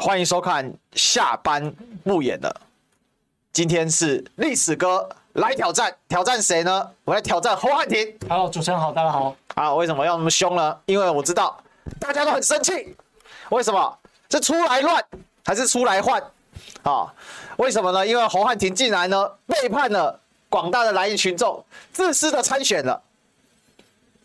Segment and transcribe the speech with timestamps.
[0.00, 2.60] 欢迎收看下班不演了。
[3.52, 6.88] 今天是历史哥来挑战，挑战谁呢？
[7.04, 8.16] 我来挑战侯汉廷。
[8.28, 9.34] Hello，主持人好，大家好。
[9.56, 10.78] 啊，为什么要那么凶呢？
[10.86, 11.60] 因为我知道
[11.98, 12.96] 大家都很生气。
[13.50, 13.98] 为什么？
[14.30, 15.04] 是出来乱
[15.44, 16.22] 还是出来换？
[16.84, 17.12] 啊，
[17.56, 18.06] 为什么呢？
[18.06, 23.02] 因为侯汉廷竟然呢背叛了广大的蓝营群众，自私的参选了。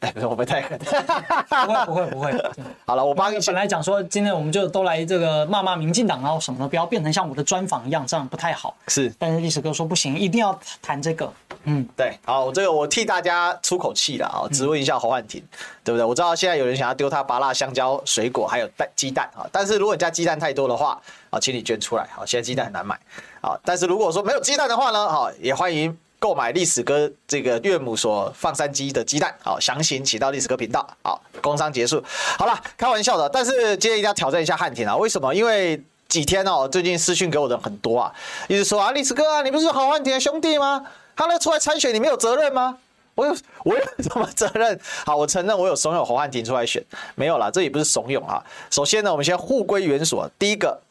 [0.04, 0.78] 哎，不是，我不太狠。
[0.78, 2.46] 不会，不会，不会。
[2.86, 3.40] 好了，我帮你。
[3.46, 8.76] 本来讲说，今天我们就都来这个骂骂民进党，然后什么的，不要变成像我的专访一样，这样不太好。
[8.90, 9.14] 是。
[9.18, 11.32] 但是历史哥说不行，一定要谈这个。
[11.64, 12.18] 嗯，对。
[12.26, 16.04] 好，这个我替大家出口气了啊，质问一下侯汉廷，嗯、对不对？
[16.04, 19.48] 我知道现在有人想要丢他芭辣、香蕉、水果，还有蛋、鸡蛋啊。
[19.54, 21.00] 但是如果你家鸡蛋太多的话，
[21.30, 22.06] 啊，请你捐出来。
[22.14, 23.00] 好，现在鸡蛋很难买。
[23.40, 25.98] 啊，但是如果说没有鸡蛋的话呢，好，也欢迎。
[26.24, 30.88] 购买历史哥这个岳母所放山鸡的鸡蛋，好，详情请到历史哥频道。
[31.04, 32.02] 好，工商结束。
[32.40, 34.96] 好了，开玩笑的，但是今天一定要挑战一下汉廷啊！
[34.96, 35.36] 为什么？
[35.36, 38.14] 因为几天哦，最近私讯给我的很多啊，
[38.48, 40.86] 一直说啊，历史哥啊，你不是侯汉廷的兄弟吗？
[41.14, 42.78] 他那出来参选，你没有责任吗？
[43.16, 43.36] 我有，
[43.66, 44.80] 我有什么责任？
[45.06, 46.82] 好，我承认我有怂恿侯汉廷出来选，
[47.16, 48.42] 没有啦，这也不是怂恿啊。
[48.72, 50.82] 首先呢，我们先互归原所，第一个，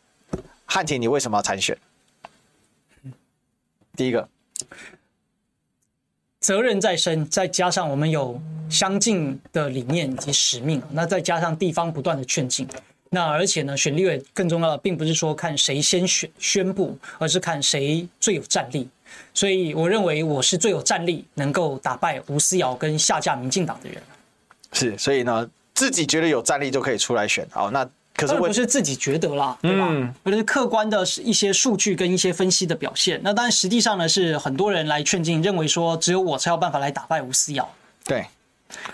[0.67, 1.75] 汉廷，你为什么要参选？
[3.97, 4.29] 第一个。
[6.43, 8.39] 责任在身，再加上我们有
[8.69, 12.67] 相近的理念以及使命，那再加上地方不断的劝进，
[13.11, 18.89] 那而且呢，选立委更重要的，并不是说看谁先选宣布，而是看谁最有战力。
[19.33, 24.03] 所以我认为我是最有战力，能够打败吴思瑶跟下架民进党的人。
[24.73, 27.47] 是，所以呢，自己觉得有战力就可以出来选。
[27.51, 27.89] 好，那。
[28.15, 29.89] 可是不是自己觉得啦，对吧？
[29.91, 33.21] 嗯，而是客观的一些数据跟一些分析的表现。
[33.25, 37.69] 那当然，实际上呢，是很多人来劝进，认为说只有我才有办法来打败吴思瑶。
[38.05, 38.27] 对，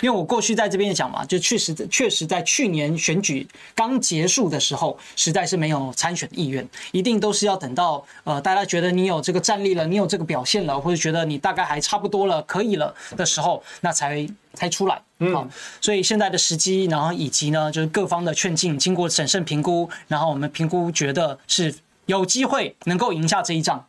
[0.00, 15.00] 因为我过去在这边讲嘛，就确实确实在去年选举刚结束的时候，实在是没有参选意愿，一定都是要等到呃大家觉得你有这个战力了，你有这个表现了，或者觉得你大概还差不多了，可以了的时候，那才才出来。
[15.20, 15.48] 嗯，好，
[15.80, 21.74] 所以现在的时机，然后以及呢，就是各方的劝进，经过审慎评估，然后我们评估觉得是
[22.06, 23.84] 有机会能够赢下这一仗，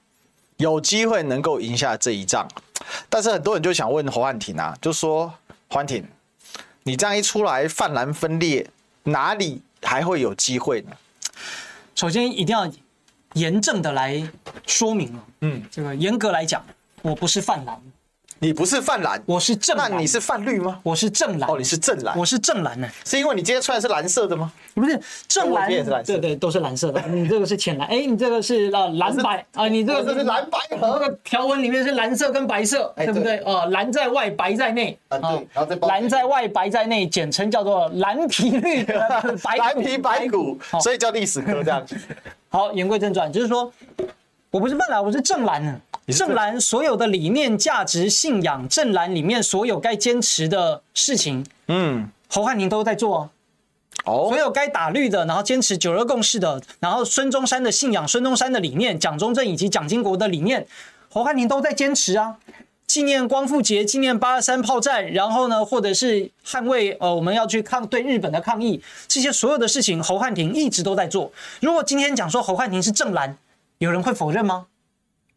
[0.58, 2.48] 有机会能够赢下这一仗。
[3.10, 5.32] 但是很多人就想问侯汉廷啊，就说
[5.70, 6.04] 汉廷，
[6.84, 8.68] 你这样一出来泛蓝分裂，
[9.04, 10.92] 哪里还会有机会呢？
[11.94, 12.70] 首先一定要
[13.34, 14.28] 严正的来
[14.66, 16.66] 说明了，嗯，这个严格来讲，
[17.04, 17.80] 我不是泛蓝。
[18.42, 19.92] 你不是泛蓝，我是正蓝。
[19.92, 20.80] 那你是泛绿吗？
[20.82, 21.50] 我是正蓝。
[21.50, 22.88] 哦，你是正蓝，我是正蓝呢。
[23.04, 24.50] 是因为你今天穿的是蓝色的吗？
[24.74, 27.02] 不是，正蓝也是蓝色，对对，都是蓝色的。
[27.10, 31.00] 你这个是浅蓝，哎，你这个是呃蓝白啊，你这个是蓝白盒。
[31.00, 33.40] 这个条纹里面是蓝色跟白色，对不对？
[33.40, 35.18] 哦，蓝在外，白在内啊。
[35.18, 38.98] 对，然后再蓝在外，白在内，简称叫做蓝皮绿的
[39.44, 41.98] 白 蓝皮白骨，所以叫历史科这样子。
[42.48, 43.70] 好，言归正传，就是说
[44.52, 45.80] 我不是泛蓝，我是正蓝呢。
[46.08, 53.30] 正蓝所有的理念、价值、信仰，正蓝里面所有该坚持的事情，嗯，侯汉廷都在做。
[54.06, 60.66] 哦，所有该打绿的，然后坚持九二共识的，然后孙中山的信仰、孙中山的理念、蒋中正以及蒋经国的理念，
[61.12, 62.38] 侯汉廷都在坚持啊。
[62.88, 71.32] 纪念光复节，纪念八二三炮战，然后呢，或者是捍卫呃，我们要去抗对日本的抗议，这些所有的事情，侯汉廷一直都在做。
[71.62, 73.38] 如果今天讲说侯汉廷是正蓝，
[73.80, 74.68] 有人会否认吗？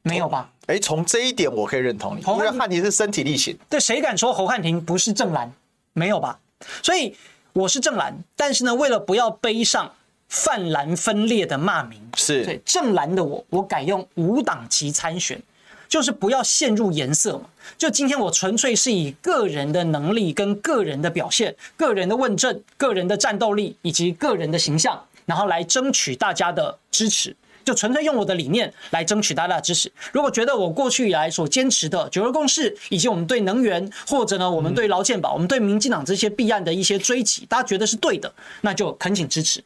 [0.02, 0.50] 没有吧？
[0.66, 3.56] 哎，从这一点我可以认同你，因为汉廷是身体力行。
[3.70, 5.50] 对，谁敢说侯汉廷不是正蓝？
[5.92, 6.40] 没有吧？
[6.82, 7.16] 所以
[7.52, 9.92] 我是正蓝，但是呢，为了不要背上
[10.28, 15.40] 泛蓝分裂的骂名，是对正蓝的我，我改用无党籍参选，
[15.88, 17.44] 就是不要陷入颜色嘛。
[17.78, 27.36] 就今天我纯粹是以个人的能力、跟个人的表现、个人的问政、个人的战斗力以及个人的形象，然后来争取大家的支持。
[27.64, 29.90] 就纯粹用我的理念来争取大家的支持。
[30.12, 39.62] 如果觉得我过去以来所坚持的九二共识，以及我们对能源，或者呢我们对劳健保，我们对民进党这些弊案的一些追击，大家觉得是对的，那就恳请支持。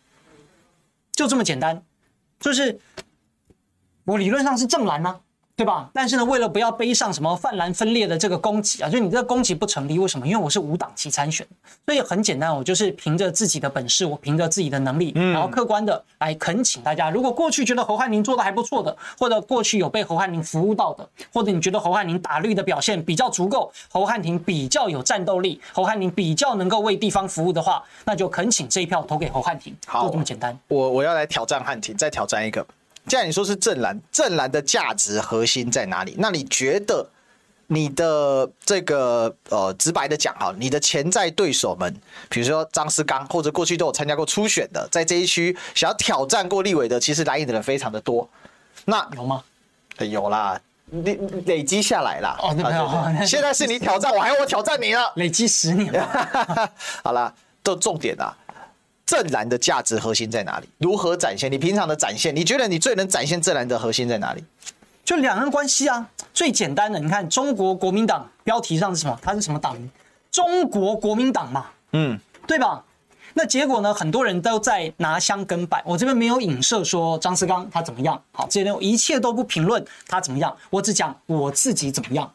[1.13, 1.83] 就这么简单，
[2.39, 2.79] 就是
[4.05, 5.21] 我理论上是正蓝吗？
[5.57, 5.89] 对吧？
[5.95, 10.27] 但是呢，为了不要背上什么泛蓝分裂的这个攻击啊，就你这个攻击不成立，为什么？
[10.27, 11.47] 因为我是无党籍参选，
[11.87, 17.09] 所以很简单，我就是凭着自己的本事，我凭着自己的能力，然后客观的来恳请大家。
[17.09, 29.75] 如果过去觉得侯汉宁做的还不错的，或者过去有被侯汉宁服务到的，或者你觉得侯汉宁打绿的表现比较足够，侯汉廷比较有战斗力，侯汉廷比较能够为地方服务的话，那就恳请这一票投给侯汉廷。
[29.87, 30.59] 好，就这么简单。
[30.69, 32.67] 我我要来挑战汉廷，再挑战一个。
[33.09, 36.15] 既然你说是正蓝，正蓝的价值核心在哪里？
[36.19, 37.09] 那你觉得
[37.69, 41.95] 你的这个呃，直白的讲哈，你的潜在对手们，
[42.29, 48.29] 比如说张思刚，或者过去都有参加过初选的，在这一区想要挑战过立委的，其实蓝营的人非常的多。
[48.85, 49.43] 那有吗？
[49.99, 50.61] 有啦，
[50.91, 52.37] 累累积下来啦。
[52.41, 53.27] 哦，那没有。
[53.27, 55.13] 现在是你挑战我，还要我挑战你了？
[55.17, 56.71] 累积十年了。
[57.03, 57.33] 好啦，
[57.63, 58.37] 都重点啦。
[59.07, 60.69] 正蓝的价值核心在哪里？
[60.79, 61.51] 如何展现？
[61.51, 64.45] 你平常的展现，你觉得你最能展现正蓝的核心在哪里？
[65.05, 69.17] 就两岸关系啊，最简单的，你看中国国民党标题上是什么？
[69.23, 69.77] 它是什么党？
[70.33, 72.83] 中国国民党嘛，嗯，对吧？
[73.35, 73.93] 那结果呢？
[73.93, 82.33] 很多人都在拿香跟拜，我这边没有影射说张思刚他怎么样，好，这边一切都不评论他怎么样，我只讲我自己怎么样。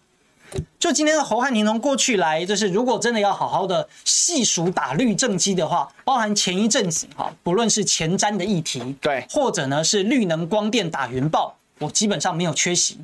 [0.80, 11.56] 就今天的侯汉廷从过去来，就是如果真的要好好的细数打绿政绩的话，包含前一阵子哈，不论是前瞻的议题，对，或者呢是绿能光电打云豹。
[11.80, 13.00] 我基本上没有缺席，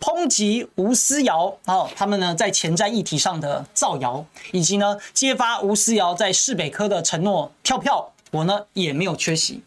[0.00, 9.62] 抨击吴思瑶哦，他们呢在前瞻议题上的造谣，以及呢揭发吴思瑶在市北科的承诺跳票，我呢也没有缺席。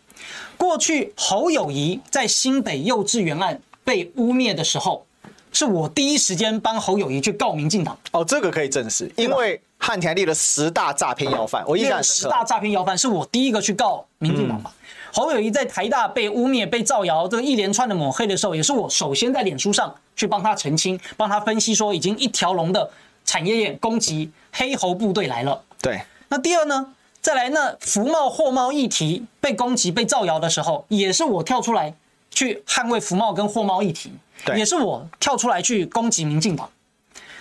[0.55, 5.05] 过去侯友谊在新北幼稚园案被污蔑的时候，
[5.53, 7.97] 是我第一时间帮侯友谊去告民进党。
[8.11, 14.69] 哦，这个可以证实，因为汉田立了十大诈骗要犯，我印象十大诈骗要犯是我第一个去告民进党吧。
[14.73, 14.79] 嗯
[15.15, 22.89] 侯友谊在台大被污蔑、被造谣，这个一连串的抹黑的时候，也是我首先在脸书上去帮他澄清、帮他分析，说已经一条龙的
[23.23, 25.61] 产业链攻击黑猴部队来了。
[25.79, 26.87] 对，那第二呢，
[27.21, 31.93] 再来那福茂、货贸议题被攻击、被造谣的时候，也是我跳出来
[32.31, 34.22] 去捍卫福茂跟货贸议题，对，
[34.55, 36.69] 也是我跳出来去攻击民进党。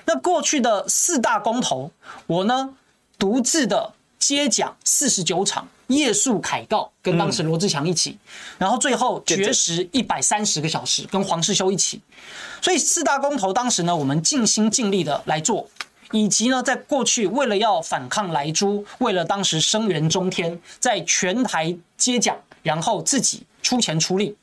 [0.04, 1.90] 那过去的四大公投，
[2.26, 2.74] 我呢
[3.18, 5.68] 独自的接讲四十九场。
[5.88, 8.16] 夜宿凯告，跟当时罗志强一起，
[8.56, 12.00] 然后最后绝食一百三十个小时，跟黄世修一起。
[12.62, 15.68] 所以四大公投当时呢，我们尽心尽力的来做，
[16.12, 24.34] 以及呢，在过去为了要反抗莱猪，为了当时声援中天，在全台接讲，然后自己出钱出力。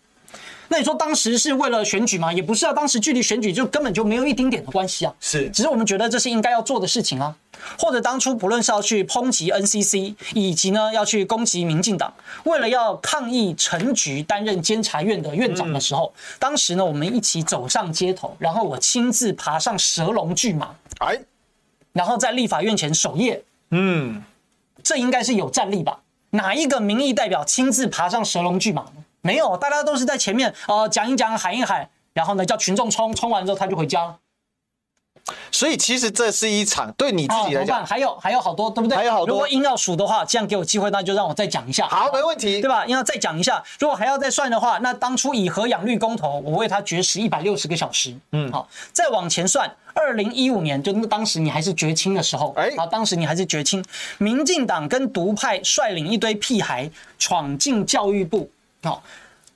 [0.71, 2.31] 那你说当时是为了选举吗？
[2.31, 5.13] 也不是啊，当时距离选举就根本就没有一丁点的关系啊。
[5.19, 7.35] 是，只是我们觉得这是应该要做的事情啊。
[7.77, 12.13] 或者当初不论是要去抨击 NCC，以及呢要去攻击民进党，
[12.45, 21.19] 为了要抗议陈菊担任监察院的院长的时候，嗯、当时呢我们一起走上街头，然后我亲自爬上蛇龙巨马，哎，
[21.91, 23.43] 然后在立法院前守夜。
[23.71, 24.23] 嗯，
[24.83, 25.99] 这应该是有战力吧？
[26.29, 29.03] 哪一个民意代表亲自爬上蛇龙巨马呢？
[29.21, 34.17] 没有，大家都是在前面呃讲一讲喊一喊，然后呢叫群众冲，冲完之后他就回家了。
[35.51, 38.97] 所以其实这是一场对你自己来讲，还有还有好多，对不对？
[38.97, 39.27] 还有好多。
[39.27, 41.87] 如果硬要数的话，这样给我机会，那就让我再讲一下。
[41.87, 42.83] 好，没问题，对吧？
[42.85, 43.63] 硬要再讲一下。
[43.77, 48.15] 如果还要再算的话，那当初以和养绿公投，我为他绝食一百六十个小时。
[48.31, 53.85] 嗯，好，再往前算，二零一五年，就当时你还是绝青的时候，哎，好，当时你还是绝青，
[54.17, 58.49] 民进党跟独派率领一堆屁孩闯进教育部，
[58.83, 59.03] 好。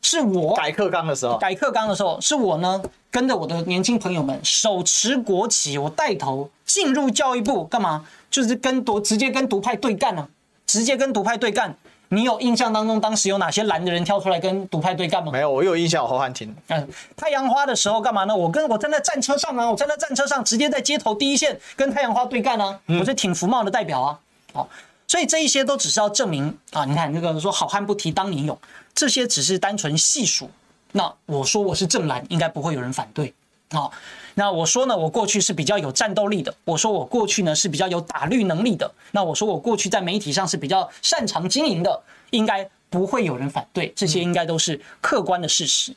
[0.06, 8.06] 是我改课纲的时候，改课纲的时候，是我呢跟着我的年轻朋友们手持国旗，我带头进入教育部干嘛？
[8.30, 10.28] 就是跟独直接跟独派对干呢、啊，
[10.68, 11.74] 直接跟独派对干。
[12.10, 15.32] 你有印象当中当时有哪些蓝的人跳出来跟独派对干吗？
[15.32, 16.54] 没有，我有印象，侯汉廷。
[16.68, 18.36] 嗯，太阳花的时候干嘛呢？
[18.36, 24.20] 我跟我站在战车上啊，我站在战车上，直接在街头第一线跟太阳花对干啊，我是挺服贸的代表啊。
[24.52, 24.68] 好，
[25.08, 28.58] 所以这一些都只是要证明啊，你看那个说好汉不提当年勇。
[28.96, 30.50] 这些只是单纯细数，
[30.92, 33.34] 那我说我是正蓝，应该不会有人反对。
[33.72, 33.92] 好，
[34.36, 36.54] 那我说呢，我过去是比较有战斗力的。
[36.64, 38.92] 我说我过去呢是比较有打绿能力的。
[39.12, 43.92] 那我说我过去在媒体上是比较擅长经营的，应该不会有人反对。
[43.96, 45.92] 这些应该都是客观的事实。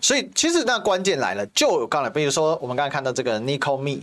[0.00, 4.00] 所以其实那关键来了，就刚才比如说我们刚才看到这个 Nicole Me，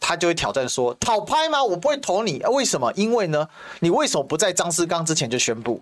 [0.00, 1.62] 他就会挑战说：讨拍吗？
[1.62, 2.42] 我不会投你。
[2.48, 2.90] 为什么？
[2.96, 3.46] 因为呢，
[3.80, 5.80] 你为什么不在张思刚之前就宣布？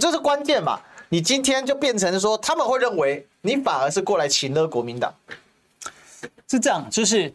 [0.00, 0.80] 这是关键嘛。
[1.10, 5.10] 你今天就变成说，他们会认为你反而是过来请了国民党，
[6.50, 7.32] 是这样，就是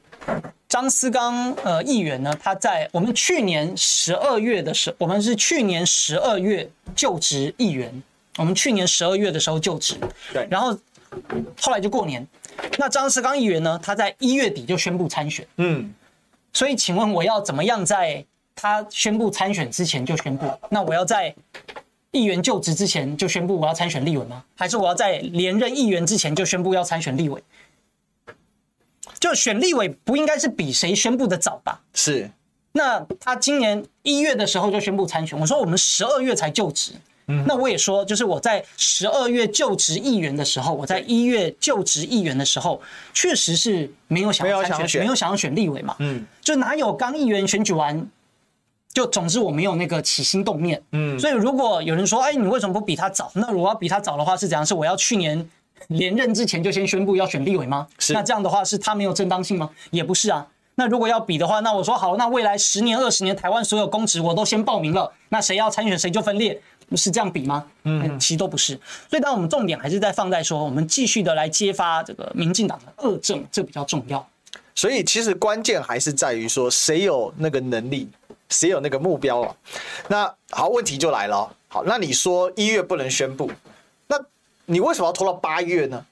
[0.70, 8.04] 张思刚呃议员呢，他在我们去年十二月的时候，我们是去年十二月就职议员，
[8.38, 9.96] 我们去年十二月的时候就职，
[10.32, 10.78] 对，然后
[11.60, 12.28] 后来就过年，
[12.78, 15.92] 那张思刚议员呢，他在一月底就宣布参选，嗯，
[16.54, 20.50] 所以请问我要怎么样在他宣布参选之前就宣布？
[20.70, 21.36] 那我要在。
[22.16, 24.46] 议员就职之前就宣布我要参选立委吗？
[24.54, 27.44] 还是我要在连任议员之前就宣布要参选立委？
[29.20, 31.82] 就选立委不应该是比谁宣布的早吧？
[31.96, 32.30] 是。
[32.72, 36.92] 那他今年一月的时候就宣布参选，我说我们十二月才就职，
[37.28, 42.82] 嗯，那我也说，就是我在十二月就职议员的时候，我在一月就职议员的时候，
[43.14, 45.96] 确实是没有想要参选，没有想要选立委嘛。
[46.00, 48.06] 嗯，就哪有刚议员选举完，
[48.92, 50.82] 就总之我没有那个起心动念。
[50.92, 53.32] 嗯，所以如果有人说，哎，你为什么不比他早？
[53.36, 54.66] 那我要比他早的话，是怎样？
[54.66, 55.50] 是我要去年
[55.88, 57.88] 连任之前就先宣布要选立委吗？
[58.00, 58.14] 是。
[58.14, 59.70] 那这样的话，是他没有正当性吗？
[59.92, 60.48] 也不是啊。
[60.76, 66.60] 那如果要比的话，那我说好，那未来十年、二十年，台湾所有公职我都先报名了，那谁要参选谁就分裂。
[66.98, 67.66] 是这样比吗？
[67.84, 68.80] 嗯，其实都不是。
[69.10, 74.28] 所以，当我们重点还是在放在说，我们继续的来揭发这个民进党的恶政，这比较重要。
[74.76, 78.10] 所以，其实关键还是在于说，谁有那个能力，
[78.50, 79.56] 谁有那个目标啊？
[80.08, 81.56] 那好，问题就来了。
[81.68, 83.52] 好，那你说一月不能宣布，
[84.08, 84.20] 那
[84.66, 86.06] 你为什么要拖到八月呢？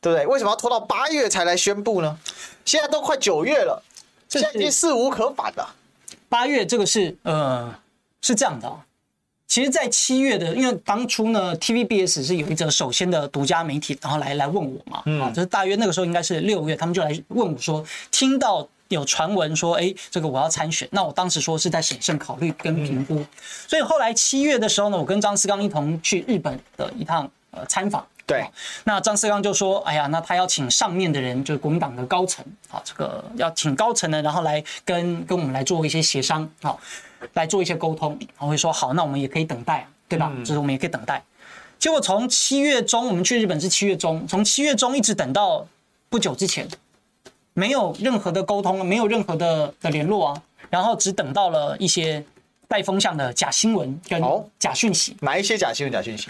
[0.00, 0.26] 对不对？
[0.26, 2.18] 为什么要拖到八月才来宣布呢？
[2.64, 3.82] 现在都快九月了，
[4.28, 5.74] 现在已经事无可反了。
[6.28, 7.74] 八月这个是呃，
[8.20, 8.84] 是这样的啊。
[9.48, 23.24] 其实，在七月的，因为当初呢，TVBS 是有一则首先的独家媒体，然后来来问我嘛，啊，就是大约那个时候应该是六月，他们就来问我说，听到有传闻说，哎，这个我要参选，那我当时说是在审慎考虑跟评估，
[23.68, 28.44] 所以后来七月的时候呢，我跟张思刚一同去日本的一趟呃参访，对，
[28.82, 36.78] 那张思刚就说，哎呀，那他要请上面的人，就是国民党的高层，好，这个要请高层呢，然后来跟跟我们来做一些协商，好。
[37.34, 40.32] 来做一些沟通，然后会说好，那我们也可以等待，对吧？
[40.44, 41.22] 就是我们也可以等待。
[41.78, 45.66] 结果从七月中，我们去日本是七月中，从七月中一直等到
[46.08, 46.66] 不久之前，
[47.52, 52.24] 没有任何的沟通，没有任何的的联络啊，然后只等到了一些
[52.66, 54.22] 带风向的假新闻跟
[54.58, 55.16] 假讯息。
[55.20, 56.28] 哪一些假新闻、假讯息？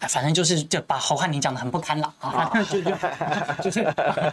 [0.00, 2.90] 哎，反正就是就把侯汉林讲的很不堪了啊，就 就
[3.64, 3.82] 就是，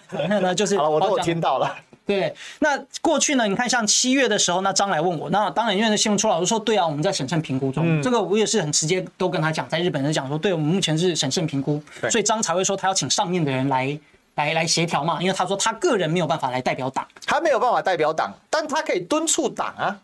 [0.10, 1.76] 然后呢就是， 好，我都有听到了。
[2.08, 3.46] 对，那过去呢？
[3.46, 7.84] 你看，像七月的时候，那张来问我，那当然因为那新闻出来，我就说对啊，我们在审慎评估中。
[7.86, 14.00] 嗯、这个我也是很直接都跟他讲，在日本人讲说，对我们目前是审慎评估，所以张才会说他要请上面的人来
[14.36, 20.00] 来来协调嘛，因为他说他个人没有办法来代表党，他没有办法代表党，但他可以敦促党啊，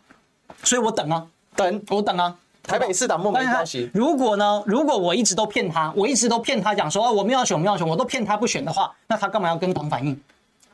[0.62, 3.90] 所以我等啊，等我等啊，台北市党莫名消息。
[3.94, 10.20] 如果呢，如果我一直都骗他，我一直都骗他讲说哦，我们要选，我们要选，我都骗他不选的话，那他干嘛要跟党反映？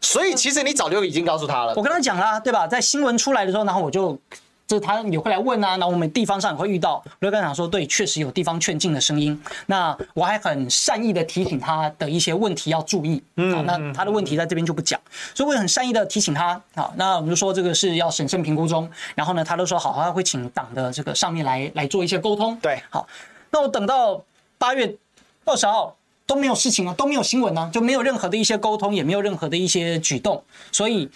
[0.01, 1.75] 所以其实你早就已经告诉他了。
[1.77, 2.67] 我跟他讲啦，对吧？
[2.67, 4.19] 在新闻出来的时候，然后我就，
[4.67, 9.41] 就他也会来问啊，然后我们地方上也会遇到，我就跟他讲说，对，确实有地方劝进的声音。
[9.67, 13.23] 那我还很善意的提醒他的一些问题要注意。
[13.37, 14.99] 嗯，那他的问题在这边就不讲，
[15.35, 16.61] 所以我也很善意的提醒他。
[16.75, 18.91] 好，那我们就说这个是要审慎评估中。
[19.15, 22.57] 然后呢，他都说好，他会请党的这个上面来来做一些沟通。
[22.63, 23.07] 对，好，
[23.51, 24.23] 那我等到
[24.57, 24.97] 八月
[25.45, 25.95] 二十号。
[26.31, 31.11] 都没有事情啊，都没有新闻啊，就没有任何的一些沟通，也没有任何的一些举动，所以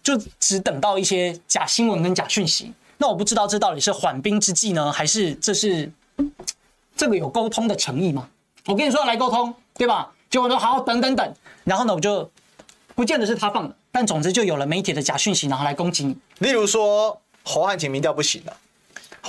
[0.00, 2.72] 就只等到一些假新闻跟假讯息。
[2.98, 5.90] 那我不知道这到底是缓兵之计呢，还是这是
[6.96, 8.28] 这个有沟通的诚意吗？
[8.66, 10.12] 我跟你说来沟通，对吧？
[10.30, 11.34] 结果说好，等等等，
[11.64, 12.30] 然后呢，我就
[12.94, 16.16] 不见得是他放的，但总之就有了媒体的假讯息，然后来攻击你。
[16.38, 18.56] 例如说侯汉廷民调不行了。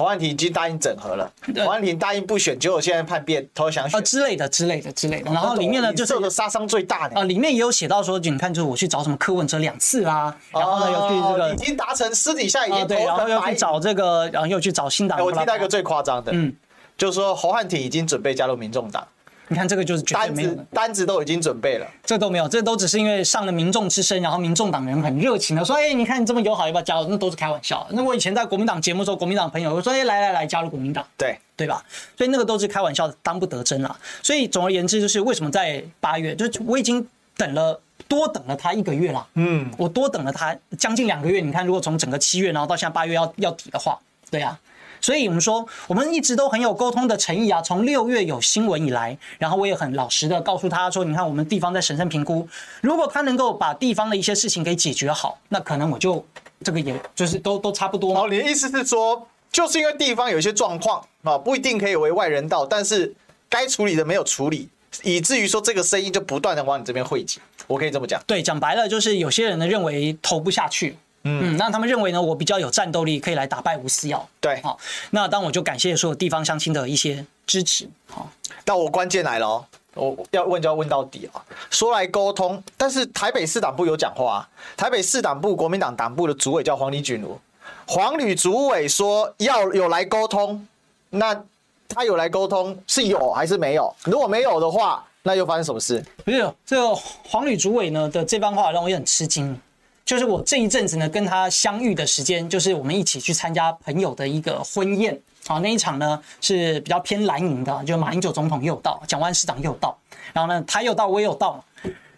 [0.01, 5.31] 侯汉廷已经答应整合了，侯汉廷答应不选，结果现在叛变，投降选啊之类的之类的之类的。
[5.31, 15.23] 然后里面呢，就是受的杀伤最大的啊，里面也有写到说，你看，就是我去找什么柯文哲两次啦，然后呢又去这个已经达成，私底下已经对，然后又去找这个，然后又去找新党。
[15.23, 16.51] 我听到一个最夸张的，嗯，
[16.97, 19.07] 就是说侯汉廷已经准备加入民众党。
[19.51, 27.07] 你看这个就是绝对没有的，单子单子都已经准备了，这都没有，这都只是因为上了民众之声，然后民众党人很热情的说，哎，你看你这么友好，要不要加入？
[27.09, 27.85] 那都是开玩笑。
[27.91, 31.83] 那我以前在国民党节目的时候，国民党朋友会说，哎，来来来，加入国民党，对对吧？
[32.15, 33.93] 所以那个都是开玩笑的，当不得真了。
[34.23, 37.05] 所以总而言之，就是为什么在八月，就是我已经
[37.35, 37.77] 等了
[38.07, 41.41] 多等了他一个月啦，嗯，我多等了他将近两个月。
[41.41, 44.57] 你看，如果从整个七月，然后到现在八月要要底的话，对啊。
[45.01, 47.61] 所以我们说，我们一直都很有沟通的诚意啊。
[47.61, 52.47] 从六月有新闻以来，然后我也很老实的告诉他说：“你看，我们地方在审慎评估，
[52.81, 56.23] 如果他能够把地方的一些事情给解决好，那可能我就
[56.63, 63.13] 这个也就是都都差不多。”哦，你的意思是说，就是因为地方有一些状况啊，不一定可以为外人道，但是
[63.49, 64.69] 该处理的没有处理，
[65.01, 67.39] 以至于说这个声音就不断的往你这边汇集。
[67.67, 68.21] 我可以这么讲？
[68.27, 70.97] 对，讲白了就是有些人呢认为投不下去。
[71.23, 74.27] 嗯，那他们认为呢，我比较有战斗力，可以来打败吴思耀。
[74.39, 74.79] 对，好，
[75.11, 77.87] 那当我就感谢所有地方乡亲的一些支持。
[78.07, 78.27] 好，
[78.65, 81.43] 但我关键来了哦，我要问就要问到底啊。
[81.69, 84.49] 说来沟通，但是台北市党部有讲话啊。
[84.75, 87.39] 台北市党部国民党党部的主委叫黄礼锦如，
[87.85, 90.67] 黄旅主委说要有来沟通，
[91.11, 91.39] 那
[91.87, 93.93] 他有来沟通是有还是没有？
[94.05, 96.03] 如果没有的话，那又发生什么事？
[96.25, 99.55] 不是这个黄旅主委呢的这番话让我也很吃惊。
[100.05, 105.17] 就是我这一阵子呢，跟他相遇的时间，就是我们一起去参加朋友的一个婚宴，
[105.47, 109.97] 好，那一场呢是比较偏蓝营的，就马英九总统也有到，蒋万市长也有到，
[110.33, 111.63] 然后呢他有到，我也有到，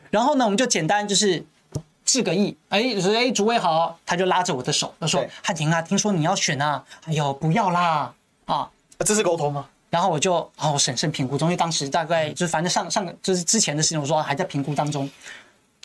[0.09, 1.43] 然后呢我们就简单就是
[2.03, 8.13] 致个意，哎，说哎主委好，他就拉着我的手，他说汉庭啊，听说你要选啊，哎呦不要啦
[8.45, 8.69] 啊，
[9.05, 9.67] 这是沟通吗？
[9.89, 15.07] 然后我就哦审慎评估中，因为当时大概就是反正上上就是之前的事情，我说还在评估当中，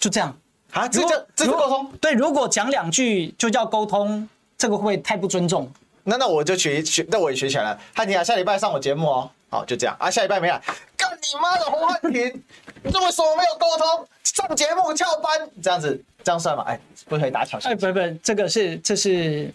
[0.00, 0.34] 就这样
[0.72, 1.92] 啊，这叫这是沟通？
[2.00, 4.28] 对，如果讲两句就叫沟通。
[4.60, 5.70] 这个会不会太不尊重？
[6.02, 7.80] 那那我就学学，那我也学起来了。
[7.94, 9.30] 汉庭啊，下礼拜上我节目哦。
[9.48, 10.10] 好，就这样啊。
[10.10, 10.60] 下礼拜没来，
[10.96, 12.42] 干你妈的洪汉庭！
[12.92, 16.64] 这么说没有沟通，上节目翘班，这样子这样算吗？
[16.66, 17.68] 哎，不可以打挑衅。
[17.68, 19.48] 哎，不不，这个是这是。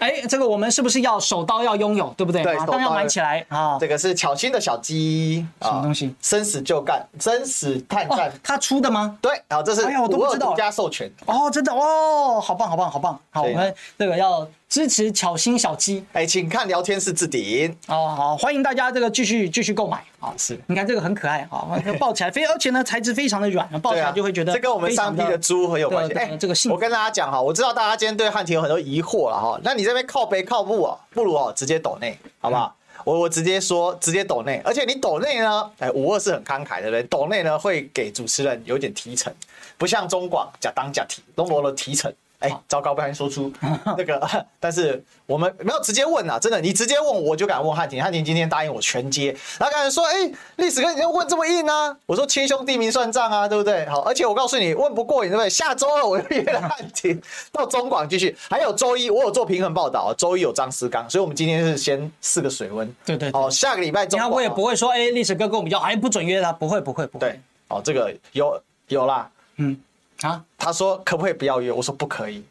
[0.00, 2.42] 哎，这个我们是不是要手刀要拥有，对不对？
[2.42, 3.76] 对，当然要买起来啊！
[3.80, 6.14] 这个是巧心的小鸡，什么东西？
[6.20, 9.16] 生死就干，生死探战，他出的吗？
[9.20, 13.18] 对，好，这是哎呀，我都不知道，独家授权哦，真的哦，好棒，好棒，好棒！
[13.30, 16.04] 好，我们这个要支持巧心小鸡。
[16.12, 20.32] 哎，请看聊天室置顶哦，好，欢迎大家这个继续继续购买啊！
[20.36, 21.66] 是，你看这个很可爱啊，
[21.98, 26.12] 抱起来非，而且呢材质非常的软，抱起来就会觉得这跟我们上批的猪很有关系。
[26.12, 30.58] 哎，这个我跟大家讲哈，我知道大家今天对汉庭有很多疑惑了哈，那你这边靠北靠。
[30.62, 32.76] 不哦，不如哦，直接抖内，好不好？
[32.98, 37.08] 嗯、我我直接说，直接抖内，而且你抖内呢，哎，五二是很慷慨的，对不对？
[37.08, 39.32] 抖内呢会给主持人有点提成，
[39.78, 42.12] 不像中广假当假提，中国的提成。
[42.40, 43.52] 哎，糟糕，不小心说出
[43.96, 51.96] 那个，但是我们没有直接问啊，真的，你直接问我就敢问汉庭，汉庭今天答应我全接，他刚才说，哎，历史哥你要问这么硬啊？
[52.06, 53.84] 我说亲兄弟明算账啊，对不对？
[53.86, 55.50] 好，而且我告诉你，问不过瘾，对不对？
[55.50, 57.20] 下周二我又约了汉庭
[57.50, 69.76] 到中广继续，还有周一我有做平衡报道，周一有张思刚，所以我们今天是先四个水温，对对，对，哦，下个礼拜中广我也不会说，哎，历史哥跟我们要，哎，不准约他，不会不会不会，对，哦，这个有有啦，嗯，
[70.20, 71.72] 啊，他说可不可以不要约？
[71.72, 72.42] 我说不可以。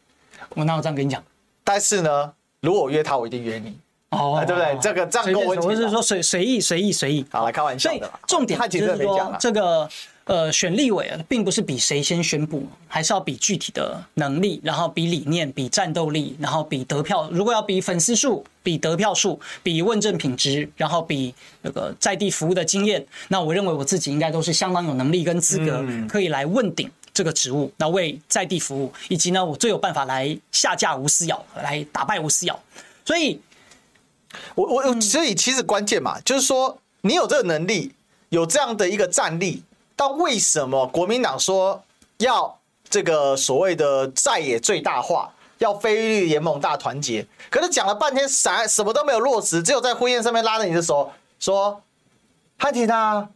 [0.55, 1.21] 我哪有这样跟你讲？
[1.63, 3.77] 但是呢，如果我约他，我一定约你，
[4.11, 4.77] 哦，对不对？
[4.81, 8.09] 这个这样跟我我是说随随意随意随意，好来开玩笑的。
[8.25, 9.87] 重点就是说，这个
[10.23, 17.29] 呃选立委啊，并不是比谁先宣布，还是要比具体的能力，然后比理念，比战斗力，然后比得票。
[17.29, 26.89] 如果要比粉丝数，比得票数，比问政品质，然后比那个在地服务的经验，那我认为我自己应该都是相当有能力跟资格，可以来问鼎。
[27.17, 32.59] 这个职务，那为在地服务，以及呢，我最有办法来下架吴思瑶，来打败吴思瑶。
[33.03, 33.41] 所以，
[34.53, 37.91] 我我所以其实关键嘛，就是说你有这个能力，
[38.29, 39.63] 有这样的一个战力，
[39.95, 41.83] 但为什么国民党说
[42.19, 47.25] 要这个所谓的在野最大化，要非绿联盟大团结？
[47.49, 51.81] 可是讲了半天，啥什么都没有落实，只有在婚宴上面拉着你的手说
[52.59, 53.27] ：“汉庭啊，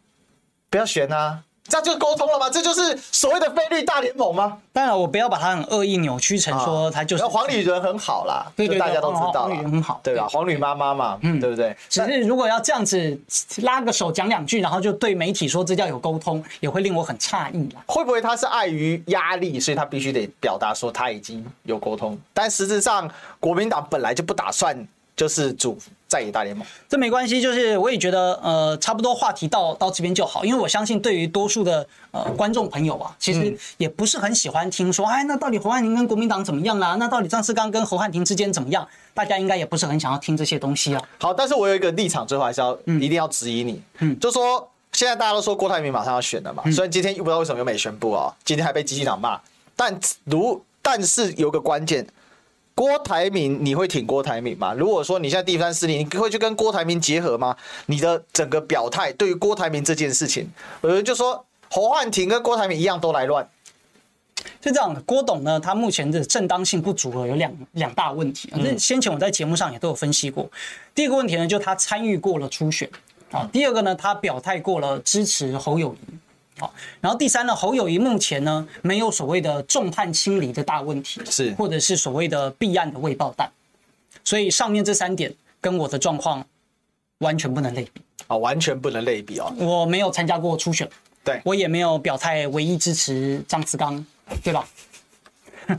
[0.70, 2.49] 不要选啊。”这样就沟通了吗？
[2.49, 4.57] 这就是所谓的菲律大联盟吗？
[4.73, 7.25] 当然，我不要把它很恶意扭曲成说他就是。
[7.25, 10.27] 黄旅人很好啦，对对，大家都知道，黄旅很好，对吧？
[10.29, 11.73] 黄旅妈妈嘛，嗯，对不对？
[11.88, 13.17] 只是如果要这样子
[13.62, 17.69] 拉个手讲两句，然后就对媒体说这叫有沟通，也会令我很诧异。
[17.86, 22.17] 会不会他是碍于压力，所以他必须得表达说他已经有沟通？
[22.34, 24.77] 但实质上，国民党本来就不打算。
[25.15, 27.41] 就是主在野大联盟，这没关系。
[27.41, 36.95] 就是我也觉得，呃，差不多话题到到这边就好，因为我相信对于多数的呃观众朋友啊，其实也不是很喜欢听说，哎，那到底侯汉廷跟国民党怎么样啦？
[37.00, 38.88] 那到底张志刚跟侯汉廷之间怎么样？
[39.13, 41.02] 大家应该也不是很想要听这些东西啊。
[41.19, 49.39] 好，但是我有一个立场，最后还是要一定要质疑你，嗯，就说现在大家都说郭台铭马上要选了嘛，虽然今天又不知道为什么又没宣布啊，今天还被基进党骂，
[49.76, 52.06] 但如但是有个关键。
[52.82, 54.74] 郭台铭，你会挺郭台铭吗？
[54.74, 57.56] 如果说你现在第三势力，你会去跟郭台铭结合吗？
[57.86, 60.50] 你的整个表态对于郭台铭这件事情，
[60.82, 63.48] 有人就说侯汉廷跟郭台铭一样都来乱，
[64.63, 65.00] 是这样的。
[65.02, 68.50] 郭董呢，他目前的正当性不足了，有两两大问题。
[68.54, 70.50] 那先前我在节目上也都有分析过。
[70.96, 72.89] 第一个问题呢，就他参与过了初选
[73.30, 73.48] 啊。
[73.54, 76.15] 第二个呢，他表态过了支持侯友宜。
[76.62, 76.71] 好，
[77.02, 83.52] 然后第三呢，侯友谊目前呢没有所谓的众叛亲离的大问题，是或者是所谓的弊案的未爆弹，
[84.24, 86.45] 所以上面这三点跟我的状况
[87.17, 89.52] 完全不能类比啊，完全不能类比哦。
[89.58, 90.88] 我没有参加过初选，
[91.24, 94.06] 对，我也没有表态唯一支持张志刚，
[94.43, 94.67] 对吧？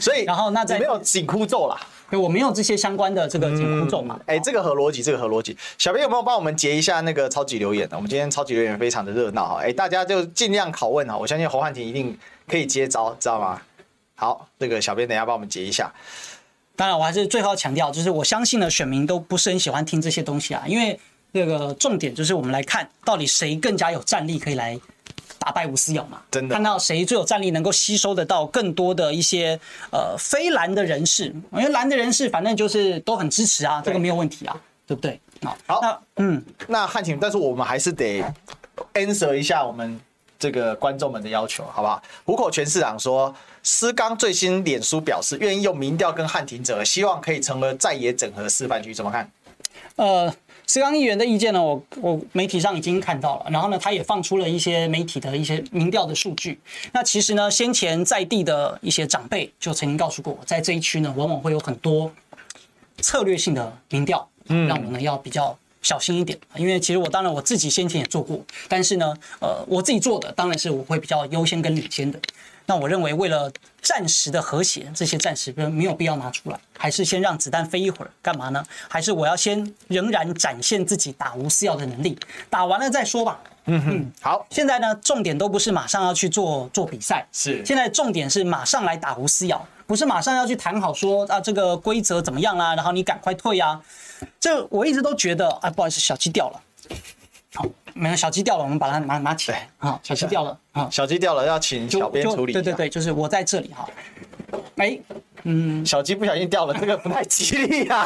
[0.01, 1.81] 所以 然后那在没有紧箍咒啦。
[2.18, 4.18] 我没有这些相关的这个紧箍咒嘛？
[4.27, 5.57] 哎、嗯欸，这个合逻辑，这个合逻辑。
[5.79, 7.96] 小编有没有帮我们截一下那个超级留言呢？
[7.96, 9.62] 我们今天超级留言非常的热闹哈！
[9.62, 11.16] 哎，大家就尽量拷问啊！
[11.16, 13.62] 我相信侯汉廷一定可以接招，知道吗？
[14.14, 15.92] 好，这个小编等一下帮我们截一下。
[16.77, 20.98] 当然，我还是最后强调，就是我相信呢，选民都不是很喜欢听这些东西啊，因为
[21.33, 24.79] 这个重点就是我们来看到底谁更加有战力可以来。
[25.42, 26.22] 打败吴思瑶嘛？
[26.31, 29.59] 真的看到谁最有战力，能够吸收得到更多的一些
[29.90, 35.20] 呃非蓝的人士，因为蓝的人士反正就是都很支持啊，这个没有问题啊，对不对？
[35.42, 38.22] 好，好那嗯，那汉庭，但是我们还是得
[38.94, 40.00] answer 一下我们
[40.38, 42.00] 这个观众们的要求，好不好？
[42.24, 49.28] 虎口全市长说，施刚最新脸书表示愿意用民调跟汉庭整合，希望可以成为在野整合示范区，怎么看？
[49.96, 50.35] 呃，
[50.66, 56.58] 施刚议员的意见呢，我我媒体上已经看到了，然后呢，他也放出了一些媒体的一些民调的数据。
[56.92, 62.11] 那其实呢，先前在地的一些长辈就曾经告诉过我，在这一区呢，往往会有很多
[62.98, 66.38] 策略性的民调，嗯，让我呢要比较小心一点。
[66.56, 72.18] 因为其实我当然我自己先前也做过，但是呢，呃，我自己做的当然是我会比较优先跟领先的。
[72.66, 78.64] 那我认为，为了暂时的和谐，这些暂时没有必要拿出来，还是先让子弹飞一会儿，干嘛呢？
[78.88, 83.40] 还是我要先仍然展现自己打吴思瑶的能力，打完了再说吧。
[83.66, 84.46] 嗯哼，好。
[84.51, 93.81] 现在呢，重点都不是马上要去做做比赛，是现在重点是马上来打吴思瑶，不是马上要去谈好说啊这个规则怎么样啦，然后你赶快退啊。
[94.40, 96.61] 这我一直都觉得啊，不好意思，小鸡掉了。
[97.55, 99.68] 好，没有小鸡掉了，我们把它拿拿起来。
[99.78, 100.59] 好，小鸡掉了。
[100.72, 102.52] 好，小鸡掉了，要请小编处理。
[102.52, 103.88] 对对对，就是我在这里哈。
[104.76, 104.98] 哎，
[105.44, 108.05] 嗯，小鸡不小心掉了，这个不太吉利啊。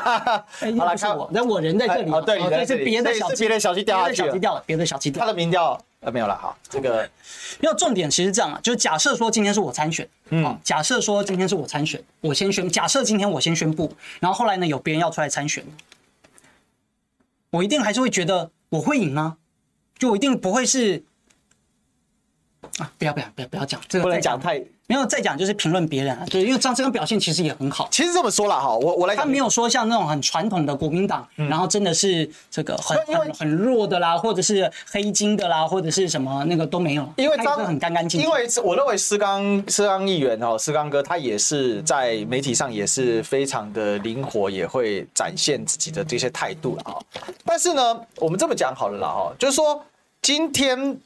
[0.79, 2.11] 好了，是我，那我人在这里。
[2.11, 2.85] 哦，对，你在这里。
[2.85, 4.29] 别的小鸡，别的小鸡掉下去了。
[4.29, 5.21] 小鸡掉了，别的小鸡掉。
[5.21, 7.09] 他的民调呃没有了，好，这个。
[7.61, 15.65] 因为重点其实这样啊，就是假设说今天是我参选，嗯，假设说今天是我参选，我先宣，假设今天我先宣布，然后后来呢有别人要出来参选，
[17.51, 18.51] 我一定还是会觉得。
[18.69, 19.37] 我会赢吗？
[19.99, 21.06] 就一定不会是
[22.79, 22.91] 啊！
[22.99, 27.89] 不要不要不要不要讲这个，不能讲太没有再讲就是评论别人啊，对因为张志刚表现其实也很好。
[27.91, 37.09] 其实这么说了哈，我我来，他没有说像那种很传统的国民党，然后真的是这个很很很弱的啦，或者是黑金的啦，或者是什么那个都没有。
[37.17, 38.29] 因为张很干干净净。
[38.29, 46.95] 因为我认为施刚施刚议员哦，施刚哥他也是在媒体上也是非常的灵活，也会展现自己的这些态度了啊。
[47.45, 49.83] 但是呢，我们这么讲好了啦哈，就是说。
[50.23, 50.99] 今天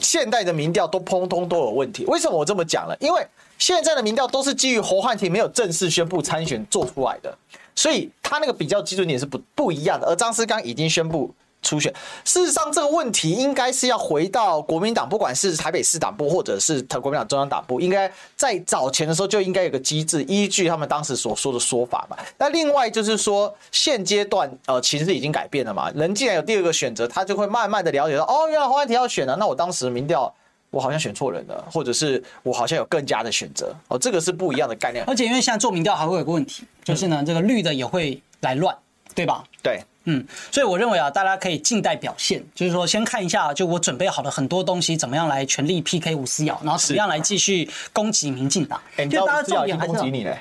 [0.00, 2.96] 现代的民调都通通都有问题，为什么我这么讲了？
[3.00, 3.26] 因为
[3.58, 7.36] 现在的民调都是基于侯汉廷没有正式宣布参选做出来的，
[7.74, 11.34] 所以他那个比较基准点是不不一样的，而张思刚已经宣布。
[11.62, 11.92] 初选，
[12.24, 22.16] 事实上这个问题应该是要回到国民党，不管是台北市党部或者是国民党中央党部，应该在早前的时候就应该有个机制，依据他们当时所说的说法嘛。
[22.38, 30.34] 那另外就是说，现阶段呃其实已经改变了嘛，人既然有第二个选择，他就会慢慢的了解到，哦，原来侯汉廷要选了，那我当时民调
[30.70, 35.04] 我好像选错人了，或者是我好像有更加的选择，哦，这个是不一样的概念。
[35.04, 38.74] 而且因为现在做民调还会有个问题，就是呢，这个绿的也会来乱，
[39.14, 39.44] 对吧？
[39.62, 39.78] 对。
[40.04, 48.80] 嗯，所以我认为啊，大家可以静待表现，就是说先看一下，就我准备好的很多东西，怎么样来全力 PK 吴思瑶，然后怎么样来继续攻击民进党。
[49.10, 50.38] 就大家重点还是攻击你嘞。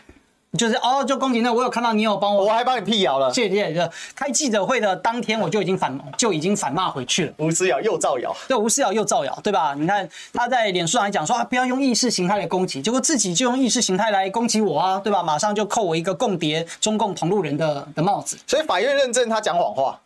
[0.58, 3.32] 就是哦，就攻击那我有看到你有帮我，我还帮你辟谣了。
[3.32, 3.92] 谢谢谢。
[4.16, 7.34] 开记者会的当天，我就已经反就已经反骂回去了。
[7.38, 9.76] 吴思瑶又造谣，对，吴思瑶又造谣，对吧？
[9.78, 15.22] 你看他在脸书上还讲说啊，不要用意识形态来攻击，结果自己就用意识形态来攻击我啊，对吧？
[15.22, 18.36] 马上就扣我一个共谍、中共同路人的的帽子。
[18.48, 20.00] 所以法院认证他讲谎话。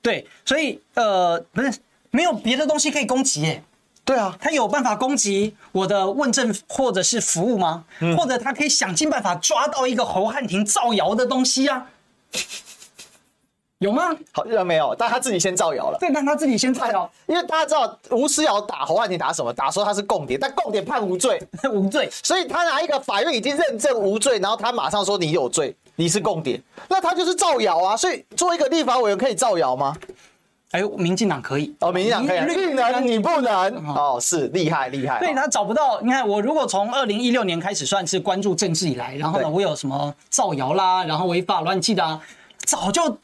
[0.00, 1.70] 对，所以呃，不是
[2.10, 3.62] 没有别的东西可以攻击耶。
[4.04, 7.84] 对啊，他有办法攻击我的问政或者是服务吗？
[8.00, 11.86] 嗯、或者他可以想尽办法抓到一个侯汉廷造谣的东西啊？
[13.78, 14.16] 有吗？
[14.30, 15.98] 好像没有，但他自己先造谣了。
[15.98, 19.52] 对，但他自己先造谣，因为大家知道吴思瑶打侯汉廷打什么？
[19.52, 21.40] 打说他是共谍，但共谍判无罪，
[21.72, 27.96] 无罪，所以他拿一个法院已经认证无罪，然后他马上说你有罪，你是共谍，那他就是造谣啊。
[27.96, 29.96] 所以做一个立法委员可以造谣吗？
[30.72, 35.20] 哎，民进党可以哦，民进党可以，绿能你不能哦，是厉害厉害。
[35.20, 36.00] 对，他找不到。
[36.00, 42.20] 你看，我如果从二零一六年开始算是关注政治以来，然后呢，我有什么造谣啦，然后违法乱纪的啊，
[42.66, 43.16] 早就。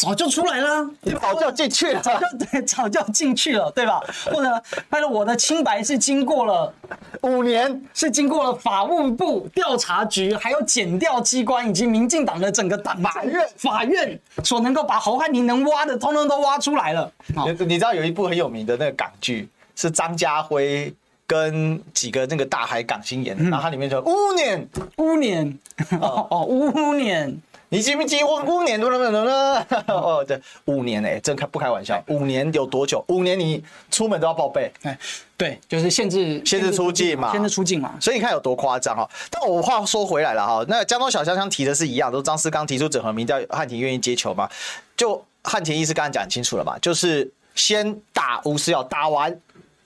[0.00, 4.00] 早就出来了，早就进去了，早就对，早就进去了，对吧？
[4.32, 6.72] 或者，他说我的清白是经过了
[7.20, 13.46] 五年，是经过了法务部调查局，还有检调机关以及民进党的整个党法院。
[13.56, 17.12] 法院所能够把侯汉廷能挖的，通通都挖出来了。
[17.26, 20.90] 你你知道有一部很有名的那个港剧，是张家辉
[21.26, 25.58] 跟几个那个大海港星演的，然后它里面说五年，五年，
[26.00, 26.26] 哦。
[26.32, 27.38] 哦，五年。
[27.72, 28.80] 你记不记我五年？
[29.86, 32.02] 哦，对，五年哎，真开不开玩笑？
[32.08, 33.04] 五年有多久？
[33.06, 34.72] 五年你出门都要报备？
[34.82, 34.98] 哎，
[35.36, 37.94] 对，就是限制限制出境嘛，限制出境嘛。
[38.00, 39.08] 所以你看有多夸张哈。
[39.30, 44.50] 但我话说回来了哈，那江东小香香提的是一样，都张思刚提出整合民调，汉庭愿意接球吗？
[44.96, 49.40] 就汉庭意思刚才讲清楚了嘛，就是先打吴思瑶，打完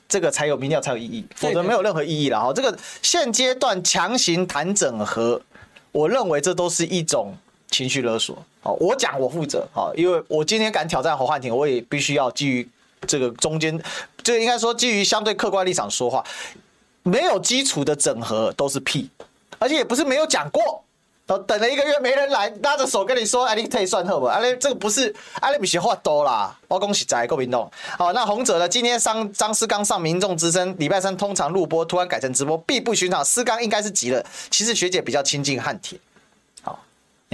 [0.08, 2.50] 这个才有民调才有意义，否则没有任何意义了哈。
[2.50, 5.38] 这个现阶段强行谈整合，
[5.92, 7.34] 我认为这都是一种。
[7.74, 8.38] 情绪勒索。
[8.62, 9.66] 好，我讲我负责。
[9.72, 12.68] 好，因为我今天敢挑战侯汉廷，我也必须要基于
[13.08, 13.82] 这个中间，
[14.22, 16.24] 这应该说基于相对客观立场说话。
[17.02, 19.10] 没有基础的整合都是屁，
[19.58, 20.82] 而且也不是没有讲过。
[21.26, 26.54] 等了一个月没人来，拉着手跟你说：“哎，你退算好不？”哎，这个不是，哎，你不是话多啦。
[26.68, 27.70] 我恭喜在国民党。
[27.98, 28.68] 好，那洪哲呢？
[28.68, 33.24] 今天上张思刚上民众之声，礼拜三通常录播，突然改成直播，必不寻常。
[33.24, 34.22] 思刚应该是急了。
[34.50, 35.98] 其实学姐比较亲近汉廷。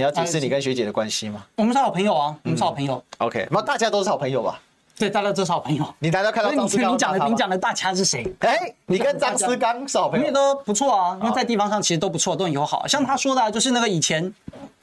[0.03, 1.45] 好，你要解释你跟学姐的关系吗？
[1.55, 2.95] 我们是好朋友啊，我们是好朋友。
[2.95, 4.59] 嗯、OK，那大家都是好朋友吧？
[4.97, 5.85] 对，大家都是好朋友。
[5.99, 8.25] 你大家看到张思刚，你讲的，你讲的大家是谁？
[8.39, 12.87] 哎、欸，你跟张思刚是好朋友，因为都不错啊，因为在地方上其实都不错，都很友好。
[12.87, 14.31] 像他说的，就是那个以前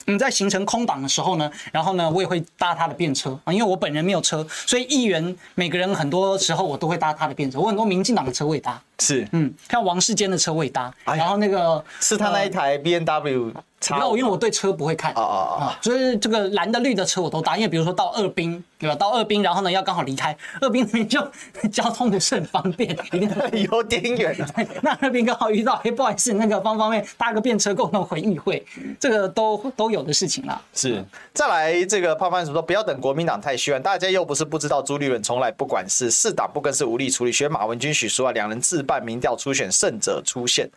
[0.05, 7.59] 你在形成空档的时候呢，然后呢，我也会搭他的便车啊，因为我本人没有车，所以议员每个人很多时候我都会搭他的便车。
[7.59, 13.53] 我很多民进党的车我也搭，是，嗯，像王世坚的车我也搭，然后那个是他那一台 BMW。
[13.87, 17.55] 然后因为我对车不会看啊啊啊，所以这个蓝的绿的车我都搭。
[17.55, 18.93] 因为比如说到二兵，对吧？
[18.93, 21.25] 到二兵，然后呢要刚好离开二兵那边，就
[21.71, 23.31] 交通不是很方便， 一定
[23.71, 24.47] 有点远 啊。
[24.81, 28.61] 那二兵刚好遇到，哎，不好意思，那个方方面搭个便车共同回议会，
[28.99, 30.61] 这个都都有的事情了。
[30.73, 40.69] 是，再来这个胖番薯说，不要等国民党太虚，大家又不是不知道朱立伦从来不管是，四党不更是无力处理，学马文君、许淑啊两人自办民调初选，胜者出现。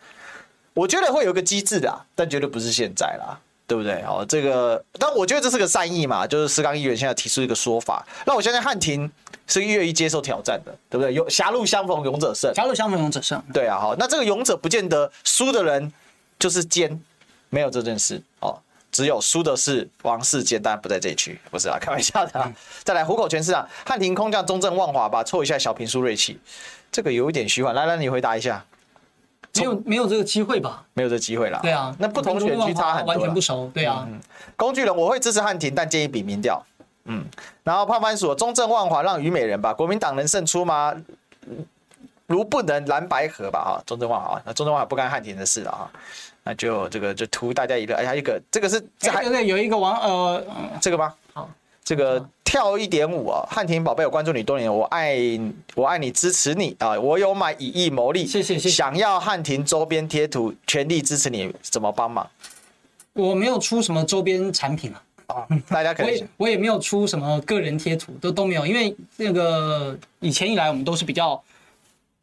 [0.74, 4.02] 我觉得会有一个机制的、啊，但绝对不是现在啦，对不对？
[4.02, 9.10] 哦，这个，但我觉得这是个善意嘛，就是思刚议员现在提出一个说法，那我相信汉庭
[9.46, 11.12] 是愿意接受挑战的，对不对？
[11.12, 15.92] 有狭路相逢勇者胜，狭路相逢勇者胜，对啊，好，那这个勇者不见得输的人
[16.38, 16.98] 就是奸，
[17.50, 18.58] 没有这件事哦，
[18.92, 22.44] 只有输的是王世坚，但不在这一区，不是啊，开玩笑的、啊。
[22.46, 26.38] 嗯、再来虎口全市啊，汉庭空降中正万华吧，凑一下小平苏锐气，
[26.92, 28.64] 这个有一点虚幻，来来，你回答一下。
[29.54, 30.84] 没有没有这个机会吧？
[30.94, 31.58] 没有这个机会啦。
[31.62, 33.08] 对啊，那不同选区差很多。
[33.08, 33.70] 完全不熟。
[33.74, 34.06] 对啊。
[34.08, 34.20] 嗯，
[34.56, 36.64] 工具人我会支持汉庭，但建议比民调。
[37.04, 37.24] 嗯，
[37.64, 40.94] 然后胖番薯中正万华让虞美人吧，国民党能胜出吗？
[42.26, 45.90] 如不能蓝白合吧哈，中正万华那中正万华不干汉庭的事了哈，
[46.44, 50.44] 那就这个就图大家一乐哎呀一个这个是这还对对有一个网呃
[50.80, 51.14] 这个吗？
[51.32, 51.48] 好。
[51.84, 55.18] 这个跳一点舞啊，汉庭宝贝，我关注你多年，我爱
[55.74, 56.98] 我爱你，支持你啊！
[56.98, 58.68] 我有买以亿牟利，谢谢谢谢。
[58.68, 62.24] 想要汉庭周边贴图，全力支持你，怎么帮忙？
[63.14, 64.94] 我没有出什么周边产品
[65.26, 66.06] 啊，啊，大家可以。
[66.06, 71.42] 我也我也没有出什么个人贴图，都都没有，因为那个以前以来我们都是比较，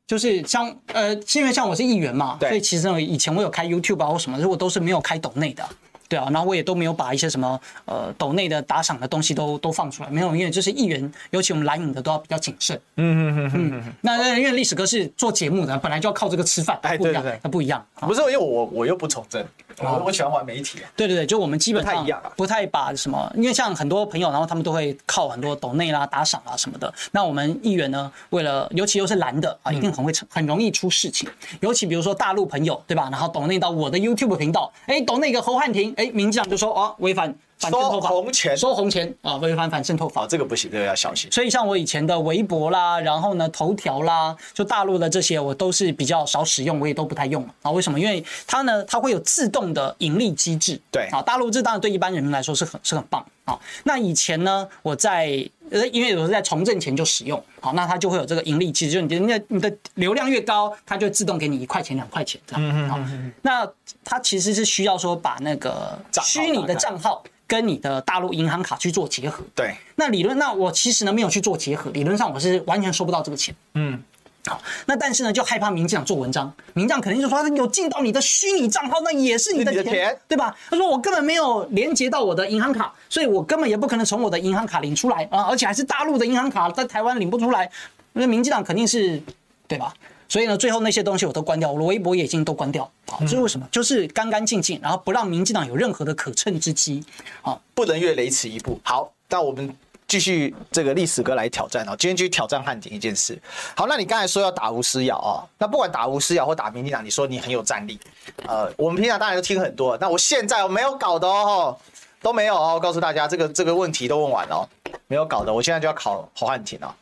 [0.10, 5.64] 就是像呃，因为像我是议员嘛，对所以其实以前我有开 YouTube 啊或什么，如果都是没有开抖内的。
[6.10, 12.76] 对啊，然后我也都没有把一些什么呃抖内的打赏的东西都都放出来，没有，因为就是议员，尤其我们蓝影的都要比较谨慎。
[12.96, 13.94] 嗯嗯嗯嗯。
[14.02, 17.86] 那因为历史哥是做节目的，本来就要靠这个吃饭，哎，对对对，那不一样。
[18.00, 19.46] 不是因为我我又不从政，
[19.78, 20.90] 我我喜欢玩媒体啊。
[20.96, 22.04] 对对对，就我们基本上
[22.36, 26.92] 不太把什么，因为像很多朋友，然后他们都会靠很多抖内啦、打赏啊什么的。
[27.12, 31.30] 那我们议员呢，为了尤其又是蓝的啊，一定很会很容易出事情。
[31.60, 33.10] 尤其比如说大陆朋友，对吧？
[33.12, 35.94] 然后抖内到我的 YouTube 频道，哎，抖那个侯汉廷。
[36.00, 41.30] 哎，民进党就说哦，违反反渗透法，收红钱，收红钱啊，违反反渗透法，这个不行，这个要小心。
[41.30, 47.72] 所以像我以前的微博啦，然后呢头条啦，就大陆的这些，我都是比较少使用，我也都不太用了啊。
[47.72, 48.00] 为什么？
[48.00, 50.80] 因为它呢，它会有自动的盈利机制。
[50.90, 53.60] 对啊，大陆这当然对一般人民来说是很是很棒啊。
[53.84, 62.64] 那以前呢，我在呃，因为我是在从政前就使用，好，那它就会有这个盈利机制，就你的你的流量越高，它就会自动给你一块钱两块钱这样。
[62.66, 63.34] 嗯嗯嗯。
[63.42, 63.70] 那
[64.06, 67.22] 它其实是需要说把那个虚拟的账号。
[67.50, 74.00] 跟你的大陆银行卡去做结合，对，那理论，那我其实呢没有去做结合，理论上我是完全收不到这个钱，嗯，
[74.46, 80.56] 好，那但是呢就害怕民进党做文章，民进党肯定就说他有进到你的虚拟账号，那也是你的钱，钱对吧？
[80.70, 87.68] 他说我根本没有连接到我的银行卡，所以我根本也不可能从我的银行卡领出来啊，而且还是大陆的银行卡，在台湾领不出来，
[88.14, 89.20] 那民进党肯定是
[89.68, 89.92] 对吧？
[90.30, 92.90] 所以呢，最后那些东西我都关掉，我的微博也已经都关掉。
[93.08, 93.68] 好，这是为什么？
[93.72, 97.04] 就是干干净净，然后不让民进党有任何的可乘之机。
[97.42, 98.80] 好，不能越雷池一步。
[98.84, 99.76] 好，那我们
[100.08, 101.96] 继续这个历史哥来挑战哦。
[101.98, 103.42] 今天继续挑战汉庭一件事。
[103.76, 105.42] 好，那你刚才说要打吴思瑶啊？
[105.58, 108.00] 那不管打吴思瑶或打民进党，你说你很有战力。
[108.48, 109.98] 呃，我们平常大家都听很多。
[110.00, 111.76] 那我现在我没有搞的哦，
[112.22, 112.80] 都没有哦。
[112.80, 114.62] 告诉大家，这个这个问题都问完了哦，
[115.08, 115.52] 没有搞的。
[115.52, 116.96] 我现在就要考侯汉廷了。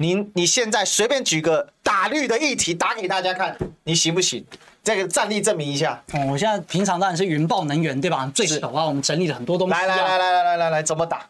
[0.00, 4.42] 你你现在随便举个打绿的议题打给大家看，你行不行？
[4.82, 6.02] 这个战力证明一下。
[6.14, 8.32] 哦，我现在平常当然是云豹能源，对吧？
[8.34, 9.74] 最少啊，我们整理了很多东西。
[9.74, 11.26] 来来来来来来来来，怎么打？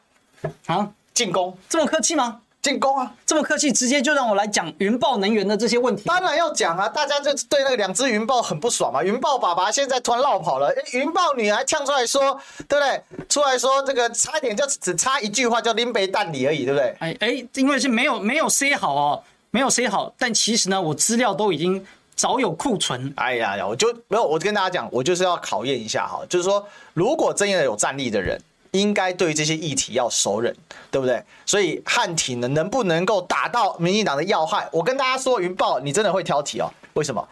[0.67, 1.59] 啊，进攻？
[1.69, 2.43] 这么客气吗？
[2.63, 3.11] 进攻啊！
[3.25, 6.03] 这么客气，直接就让我来讲云豹能源的这些问题。
[6.05, 6.87] 当然要讲啊！
[6.87, 9.03] 大家就对那个两只云豹很不爽嘛。
[9.03, 13.03] 云豹爸爸现在突然落跑了，云豹女还呛出来说，对不对？
[13.31, 16.95] 出来说这个差一点就只差一句话，叫拎杯蛋里而已，对不对？
[16.99, 20.13] 哎哎，因为是没有没有 say 好哦，没有 say 好。
[20.19, 21.83] 但其实呢，我资料都已经
[22.15, 23.11] 早有库存。
[23.17, 28.39] 哎呀呀，我就没有，我跟大家讲，我就是要考验一下哈，就是说，如果真的有战力的人。
[28.73, 30.55] 应该对这些议题要熟稔，
[30.91, 31.23] 对不对？
[31.45, 34.69] 所以汉庭呢，能不能够打到民进党的要害？
[34.73, 36.71] 我跟大家说，云豹你真的会挑题哦？
[36.95, 37.27] 为什么？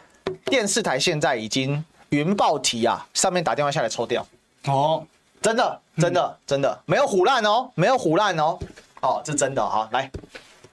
[0.47, 4.27] 电视台现在已经云豹题啊，上面打电话下来抽掉
[4.65, 5.07] 哦，
[5.41, 8.59] 真的，真的，真的没有唬烂哦，没有唬烂哦，
[9.01, 10.11] 哦，这真的哈，来，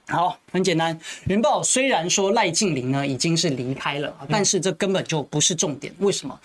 [0.08, 0.98] 好，很简单，
[1.28, 6.38] 云豹虽然说赖静玲呢已经是离开了，但是这根本就不是重点，为什么？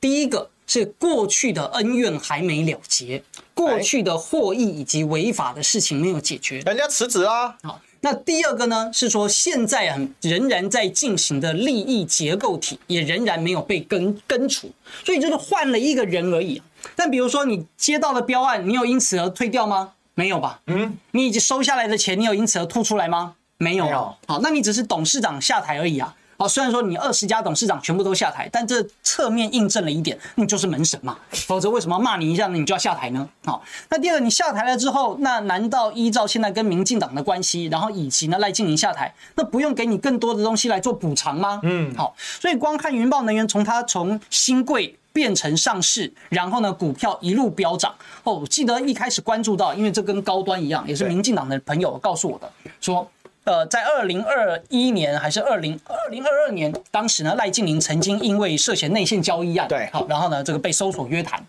[0.00, 0.50] 第一个。
[0.66, 3.22] 是过去的恩怨还没了结，
[3.54, 7.56] 过去的获益以及违法的事情没有解决，人家辞职啊。
[7.62, 14.70] 好，那第二个呢，是说现在啊仍然在进行的利益结构体也仍然没有被根根除，
[15.04, 16.60] 所以就是换了一个人而已。
[16.94, 19.92] 但比如说你接到的标案，你有因此而退掉吗？
[20.14, 20.60] 没有吧？
[20.66, 23.34] 嗯，你已经收下来的钱，你有因此而吐出来吗？
[23.58, 23.84] 没有。
[23.84, 24.16] 没有。
[24.26, 26.14] 好，那你只是董事长下台而已啊。
[26.38, 33.26] 好，虽然说你二十家董事长全部都下台，但这侧面印证了一点，你就是门神嘛，否则为什么骂你一下，你就要下台呢？
[33.44, 41.60] 好，那第二个，你下台了之后，那难道依照现在跟民进党的关系，然后以及呢赖净霖下台，那不用给你更多的东西来做补偿吗？
[41.62, 47.94] 嗯，好，所以光看云豹能源从它从新贵变成上市，然后呢股票一路飙涨。
[48.24, 53.10] 哦，我记得一开始关注到，因为这跟高端一样，也是民进党的朋友告诉我的，说。
[53.46, 61.40] 呃，在二零二一年还是二零二零二二年，当时呢，赖静玲曾经因为涉嫌内线交易案，对，好，然后呢，这个被搜索约谈。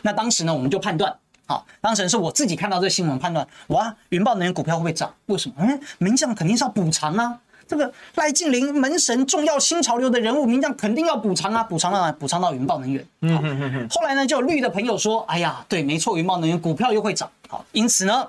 [0.00, 1.14] 那当时呢，我们就判断，
[1.44, 5.14] 好，当时是我自己看到这个新闻判断，哇，云豹能源股票会不会涨？
[5.26, 5.54] 为什么？
[5.62, 7.38] 因为民将肯定是要补偿啊，
[7.68, 12.10] 这个赖静玲门神重要新潮流的人物，名将肯定要补偿啊，补偿到哪？
[12.12, 13.06] 补偿到云豹能源。
[13.20, 13.88] 嗯哼哼哼。
[13.90, 18.26] 后来呢，就有绿的朋友说，哎呀，对，没错，云豹能源股票又会涨，好，因此呢。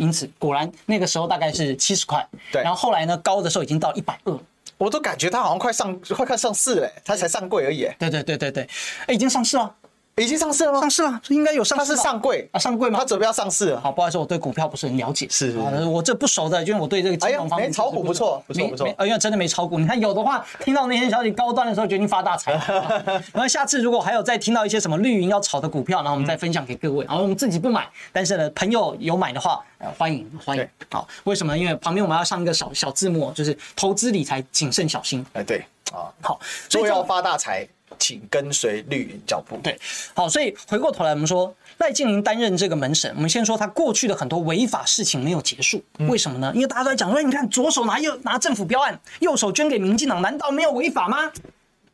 [0.00, 2.62] 因此，果然那个时候大概是七十块，对。
[2.62, 4.38] 然后后来呢，高的时候已经到一百二，
[4.78, 7.86] 我都感觉它好像快上，快快上市了，它才上柜而已。
[7.98, 8.68] 对对对对对，
[9.06, 9.74] 哎，已经上市了。
[10.20, 10.80] 已经上市了吗？
[10.80, 11.84] 上市了，应该有上市。
[11.84, 12.98] 它是上柜啊，上柜吗？
[12.98, 13.80] 它准备要上市了。
[13.80, 15.26] 好，不好意思，我对股票不是很了解。
[15.30, 17.68] 是，是，我这不熟的，因为我对这个金融方面。
[17.68, 18.88] 没炒股不错，不错不错。
[19.06, 19.78] 因为真的没炒股。
[19.78, 22.52] 你看有的话，听到那些消息高端的时候，决定发大财。
[23.32, 27.04] 然后下次如果还有再听到一些什么绿营要炒的股票，然后我们再分享给各位。
[27.06, 29.62] 然后我们自己不买，但是呢，朋友有买的话，
[29.96, 30.68] 欢迎欢迎。
[30.90, 31.56] 好，为什么？
[31.56, 35.24] 因为旁边我们要上一个小小字幕，就是投资理财谨慎小心。
[35.32, 37.66] 哎，对啊，好，所以要发大财。
[37.98, 39.56] 请跟随绿营脚步。
[39.62, 39.78] 对，
[40.14, 46.52] 好，所以回过头来，我们说赖净霖担任这个门神，我们先说他过去的很多违法事情没有结束，为什么呢？
[46.54, 51.30] 因为大家都在讲说，你看左手拿右拿政府标案，右手捐给民进党，难道没有违法吗？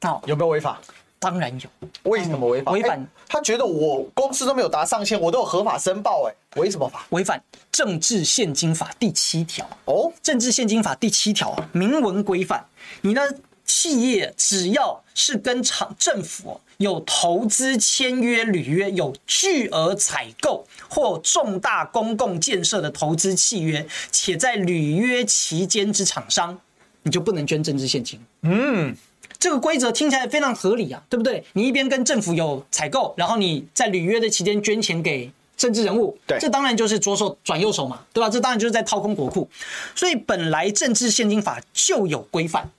[0.03, 0.81] 好，有没有违法？
[1.19, 1.89] 当然有。
[2.11, 2.73] 为什么违法？
[2.73, 7.07] 违反他觉得我公司都没有达上限，我都有合法申报，哎，违什么法？
[7.09, 9.67] 违反政治献金法第七条。
[9.87, 12.65] 哦，政治献金法第七条明文规范，
[13.01, 13.23] 你呢？
[13.67, 26.59] 企业只要是跟厂政府有投资签约履约，有巨额采购或重大公共建设的投资契约，且在履约期间之厂商，
[27.03, 28.21] 你就不能捐政治现金。
[28.43, 28.95] 嗯，
[29.39, 31.43] 这个规则听起来非常合理啊，对不对？
[31.55, 38.29] 你一边跟政府有采购，然后你在履约的期间捐钱给政治人物，对，这当然就是左手转右手嘛，对吧？
[38.29, 39.49] 这当然就是在掏空国库。
[39.95, 42.71] 所以本来政治现金法就有规范。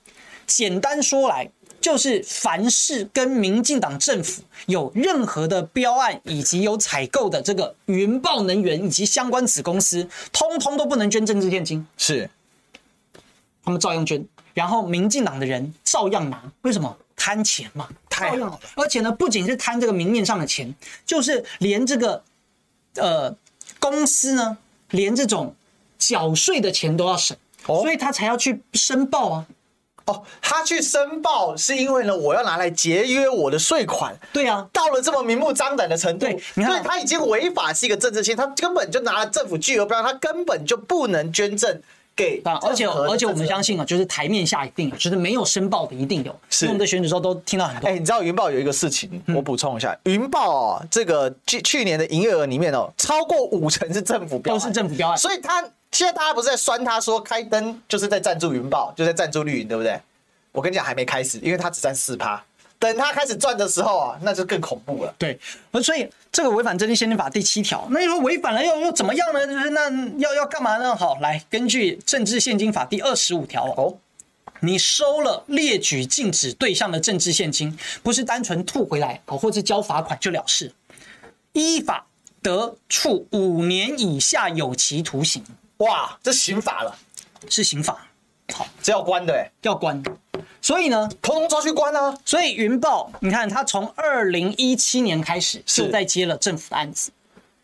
[0.48, 1.48] 简单说来，
[1.80, 11.86] 就是凡是跟民进党政府有任何的标案，以及有采购的这个云豹能源以及相关子公司，通通都不能捐政治献金。
[11.96, 12.28] 是，
[13.62, 16.42] 他们照样捐，然后民进党的人照样拿。
[16.62, 16.96] 为什么？
[17.20, 18.60] 贪钱嘛，太好了。
[18.76, 20.72] 而且呢，不仅是贪这个明面上的钱，
[21.04, 22.22] 就是连这个
[22.94, 23.36] 呃
[23.80, 24.56] 公司呢，
[24.90, 25.52] 连这种
[25.98, 27.36] 缴税的钱都要省，
[27.66, 29.46] 哦，所以他才要去申报啊。
[30.08, 34.16] 哦，他去申报是因为呢，我要拿来节约我的税款。
[34.32, 41.80] 对啊，到了这么明目张胆的程度，对，你看他已经违法是一个政治性，他根本就拿了政府巨额标，他根本就不能捐赠
[42.16, 42.40] 给。
[42.44, 46.34] 而且而且我们相信啊，就是台面下一定有，就是没有申报的一定有。
[46.48, 47.86] 是，我们的选举时候都听到很多。
[47.86, 55.62] 哎，你知道云豹有一个事情，我补充一下，云豹哦，这个去去年的营业额里面哦，超过五成是政府标，都是政府标案，所以他。
[55.92, 60.00] 现在大家不是在酸他说开灯就是在赞助云豹，就在赞助绿云，对不对？
[60.52, 62.42] 我跟你讲还没开始，因为他只占四趴，
[62.78, 65.14] 等他开始赚的时候啊，那就更恐怖了。
[65.18, 65.38] 对，
[65.82, 69.46] 所以这个违反政治献金法第七条，那你说违反了又又怎么样呢？
[69.46, 70.94] 就是那要要干嘛呢？
[70.96, 73.96] 好，来根据政治献金法第二十五条哦，
[74.60, 80.72] 你收了列举禁止对象的政治献金，不是单纯吐回来哦，或者交罚款就了事，
[81.52, 82.06] 依法
[82.42, 85.44] 得处五年以下有期徒刑。
[85.78, 86.96] 哇，这刑法了，
[87.48, 88.06] 是刑法。
[88.52, 90.02] 好，这要关的哎，要关。
[90.60, 92.18] 所以呢，通通抓去关啊！
[92.24, 97.12] 所以云豹，你看他从二零一七年开始就在接了政府的案子，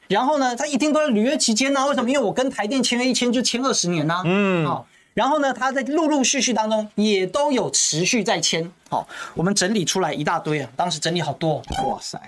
[0.07, 1.87] 然后呢，他一定都在履约期间呢、啊。
[1.87, 2.09] 为什么？
[2.09, 4.23] 因为我跟台电签约一签就签二十年呐、啊。
[4.25, 8.71] 嗯，好，然后呢，他在陆陆续续当中也都有持续在签。
[8.91, 11.61] 好，我们整理出来一大堆啊，当时整理好多。
[11.85, 12.21] 哇塞，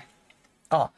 [0.71, 0.91] 哦，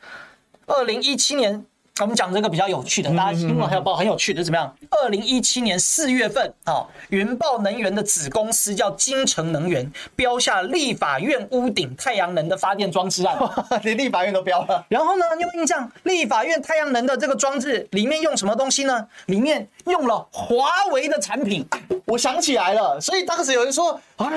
[0.66, 1.66] 二零一七年。
[2.04, 4.72] 我们讲这个比较有趣的，大家新闻还有报很有趣的，怎么样？
[4.90, 13.36] 二零一七年四月份，啊，云豹能源的子公司叫金城能源，标下立法院屋顶太阳能的发电装置案，
[13.82, 14.84] 连立法院都标了。
[14.88, 15.90] 然后呢，你有印象？
[16.04, 19.06] 立法院太阳能的这个装置里面用什么东西呢？
[19.26, 21.66] 里面用了华为的产品。
[22.06, 24.32] 我想起来了，所以当时有人说啊，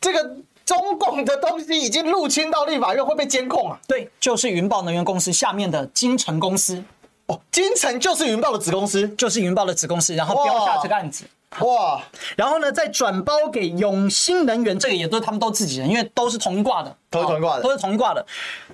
[0.00, 0.36] 这个。
[0.64, 3.78] 中共的东西已经入侵到立法院，会被监控啊？
[3.86, 6.82] 对，就是云豹能源公司下面的金城公司。
[7.26, 11.24] 哦，金城就是云豹的子公司，就是云豹的子公司，然后标下这个案子。
[11.60, 12.02] 哇，
[12.36, 18.26] 然后呢，再转包给永兴能源，这个也都是他们都自己人，因为都是同一挂的，都是同一挂的，都是同一挂的。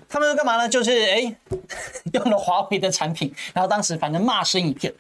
[0.09, 0.67] 他们干嘛呢？
[0.67, 1.37] 就是哎，
[2.15, 4.93] 用了华为的产品，然后当时反正骂声一片。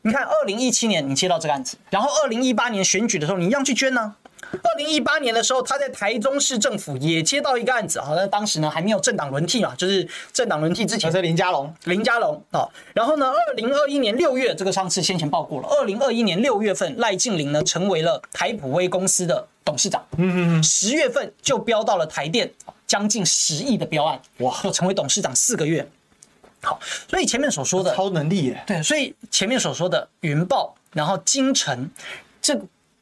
[0.00, 4.16] 你看，二零一七年你接到这个案子，然后二零一八年选举的时候，你一样去捐呢？
[4.52, 11.10] 二零一八年的时候，他在台中市政府也接到一个案子，好像当时呢还没有政党轮替嘛，就是政党轮替之前。
[11.10, 12.68] 是林佳龙，林佳龙啊。
[12.94, 15.68] 然后呢，二零二一年六月，这个上次先前报过了。
[15.68, 20.00] 二零二一年六月份，赖静玲呢成为了台普威公司的董事长。
[20.16, 20.62] 嗯嗯嗯。
[20.62, 22.48] 十月份就标到了台电，
[22.86, 25.84] 将近十亿的标案，哇，就成为董事长四个月。
[26.62, 26.78] 好，
[27.08, 28.62] 所以前面所说的超能力耶。
[28.66, 31.90] 对，所以前面所说的云豹，然后金城，
[32.40, 32.56] 这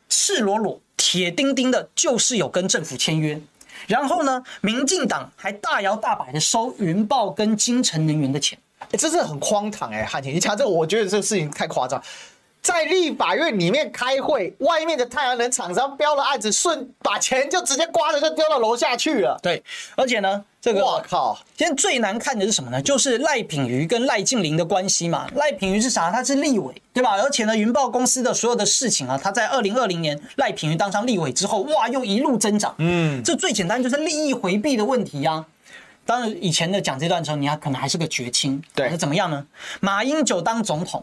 [0.09, 0.81] 赤裸裸。
[0.99, 3.41] 铁钉钉的，就是有跟政府签约，
[3.87, 8.59] 然后呢，民进党还大摇大摆的收云豹跟金城能源的钱，
[8.91, 12.03] 欸，这是很荒唐哎，汉庭，你讲这个，我觉得这个事情太夸张。
[12.61, 19.39] 在立法院里面开会，外面的太阳能厂商标了案子，顺把钱就直接刮着就丢到楼下去了。
[19.41, 19.63] 对，
[19.97, 22.83] 而且呢，这个我靠，现在最难看的是什么呢？
[22.83, 25.27] 就是赖品妤跟赖静玲的关系嘛。
[25.35, 26.11] 赖品妤是啥？
[26.11, 27.13] 他是立委，对吧？
[27.13, 32.75] 而且呢，云豹公司的所有的事情啊，他在二零二零年赖品妤当上立委之后，哇，又一路增长。
[32.77, 35.47] 嗯，这最简单就是利益回避的问题呀、啊。
[36.05, 38.63] 当然，以前的讲这段时候，你还可能还是个绝亲。
[38.75, 39.47] 对，那怎么样呢？
[39.81, 41.03] 马英九当总统，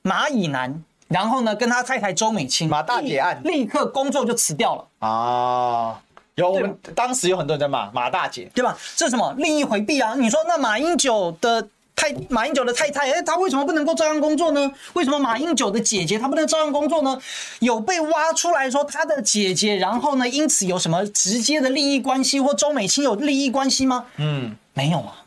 [0.00, 0.82] 马以南。
[1.08, 6.00] 然后呢，跟他太太周美青，马大姐案立刻工作就辞掉了啊！
[6.42, 8.76] 有我们当时有很多人在骂马大姐，对吧？
[8.96, 10.14] 这是什么利益回避啊？
[10.16, 14.72] 你说那马英九的太马英九的太太，哎，她为什么不能够照样工作呢？
[14.94, 17.16] 为什么马英九的姐姐她不能照样工作呢？
[17.60, 24.06] 有被挖出来说她的姐姐，然后呢，因此有什么直接的利益关系，或周美青有利益关系吗？
[24.16, 25.22] 嗯，没有啊。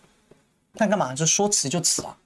[0.73, 2.17] 那干嘛就说辞就辞啊？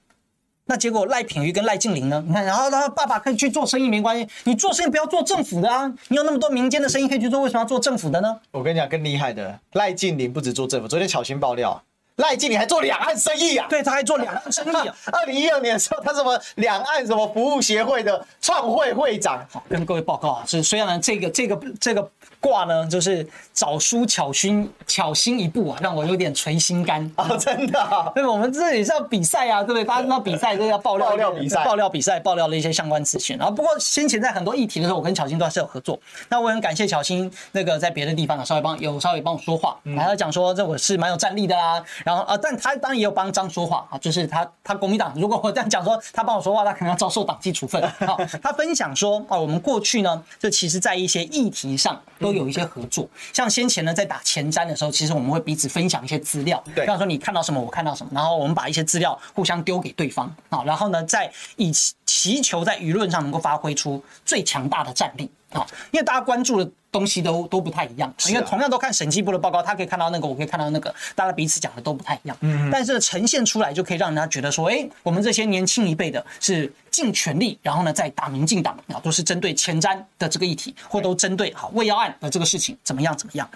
[0.70, 2.22] 那结果赖品妤跟赖劲麟呢？
[2.28, 5.92] 你看，然后他爸爸可以去做生意没关系，你做生意不要做政府的啊！
[6.06, 8.38] 你有那么多民间的生意可以去做，为什么要做政府的呢？
[8.52, 11.82] 我跟你讲，更厉害的赖劲麟不止做政府，昨天巧芯爆料，
[12.18, 13.66] 赖劲麟还做两岸生意啊！
[13.68, 14.94] 对，他还做两岸生意啊！
[15.10, 19.44] 二零一二年的时候，他什么两岸什么服务协会的创会会长。
[19.50, 22.08] 好，跟各位报告啊，是虽然呢这个这个这个。
[22.40, 27.36] 挂呢，就是早书巧心巧心一步啊，让我有点捶心肝啊、 哦！
[27.36, 29.84] 真的、啊，对，我们这里是要比赛啊，对不对？
[29.84, 33.36] 大家知道比赛都要爆料，爆料比赛，爆料比赛，爆料的一些相关资讯。
[33.36, 35.98] 然后，不过先前在很多议题的时候，我跟巧心都还是有合作。
[36.28, 41.82] 那我很感谢巧心，那个在别的地方啊稍微帮有稍微帮我说话，还要讲说这我是蛮有战力的啦。
[42.04, 47.82] 然后啊，但他当然也有帮张说话啊，就是他他国民党，如果我这样讲说他帮我说话，他可能要遭受党纪处分。
[48.06, 53.08] 好，他分享说啊，我们过去呢，这其实在一些议题上都有一些合作。
[53.32, 61.72] 像先前呢，在打前瞻的时候，其实我们会彼此分享一些资料，对，比方说你看到什么，我看到什么，然后我们把一些资料互相丢给对方啊，然后呢，在以
[62.06, 83.48] 祈求在舆论上能够发挥出最强大的战力啊，因为大家关注的东西都都不太一样，因为同样都看审计部的报告，他可以看到那个，我可以看到那个，大家彼此讲的都不太一样，嗯，但是呈现出来就可以让人家觉得说，哎，我们这些年轻一辈的是尽全力，然后呢，在打民进党啊，都是针对前瞻的这个议题，或都针对好喂药案的这个事情怎么样怎么样，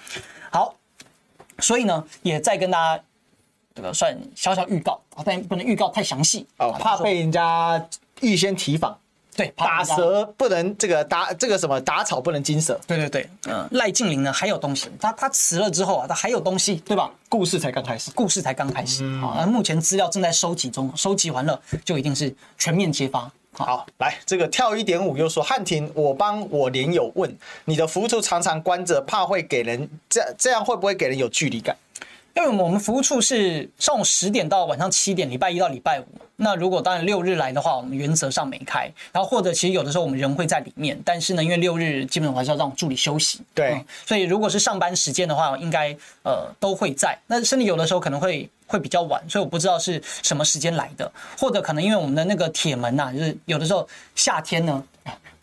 [0.51, 0.75] 好，
[1.59, 3.03] 所以呢，也再跟大家
[3.75, 7.85] 这个算小小预告啊，但不能预告太详细哦，怕被人家
[8.21, 8.97] 预先提防。
[9.37, 12.79] 对，打蛇不能这个打这个什么打草不能惊蛇。
[12.87, 17.11] 对对对，嗯，赖静玲呢还有东西，他他辞了之后啊，他还有东西，对吧？
[17.29, 19.39] 故事才刚开始，故事才刚开始啊！
[19.41, 23.31] 嗯、目前资料正在收集中，收集完了就一定是全面揭发。
[23.53, 31.77] 好，好，来这个跳一点五又说汉庭，我帮我连友问你的服务处常常关着，怕会给人这这样会不会给人有距离感？
[32.35, 36.05] 因为我们服务处是上午十点到晚上七点，礼拜一到礼拜五。
[36.37, 38.91] 那如果当然六日来的话，我们原则上没开。
[39.13, 43.41] 然后或者其实有的时候我们人会在里面，但是呢，因为六日基本上还是要让助理休息。
[43.55, 47.17] 对、嗯，所以如果是上班时间的话，应该呃都会在。
[47.29, 54.83] 那甚至有的时候可能会会比较晚，所以我不知道是什么时间来的，或者可能因为我们的那个铁门呐、啊，就是有的时候夏天呢。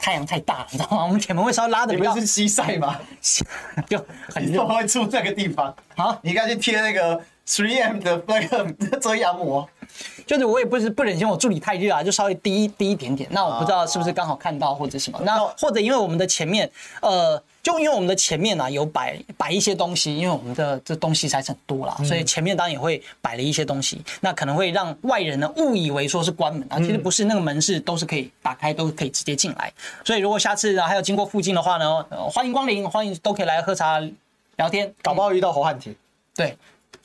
[0.01, 1.05] 太阳太大了，你知道吗？
[1.05, 1.93] 我们铁门会稍微拉的。
[1.93, 2.99] 你们是西晒吗？
[3.87, 5.73] 就很热，会住这个地方。
[5.95, 7.21] 好，你应该去贴那个
[7.51, 9.67] 3M 的那个 遮阳膜。
[10.25, 13.29] 就是我也不是不忍心我助理太热啊，就稍微低低一点点。
[13.33, 15.19] 那我不知道是不是刚好看到或者什么。
[15.23, 16.71] 那或者因为我们的前面，
[17.01, 17.41] 呃。
[17.63, 29.71] 就因为我们的前面呢、啊、有摆摆一些东西，因为我们的这东西才是很多啦，所以前面当然也会摆了一些东西，那可能会让外人呢误以为说是关门啊，其实不是，那个门是都是可以打开，都可以直接进来。
[30.03, 34.01] 所以如果下次还有经过附近的话呢，欢迎光临，欢迎都可以来喝茶
[34.55, 35.95] 聊天，搞不好遇到侯汉廷。
[36.33, 36.57] 对，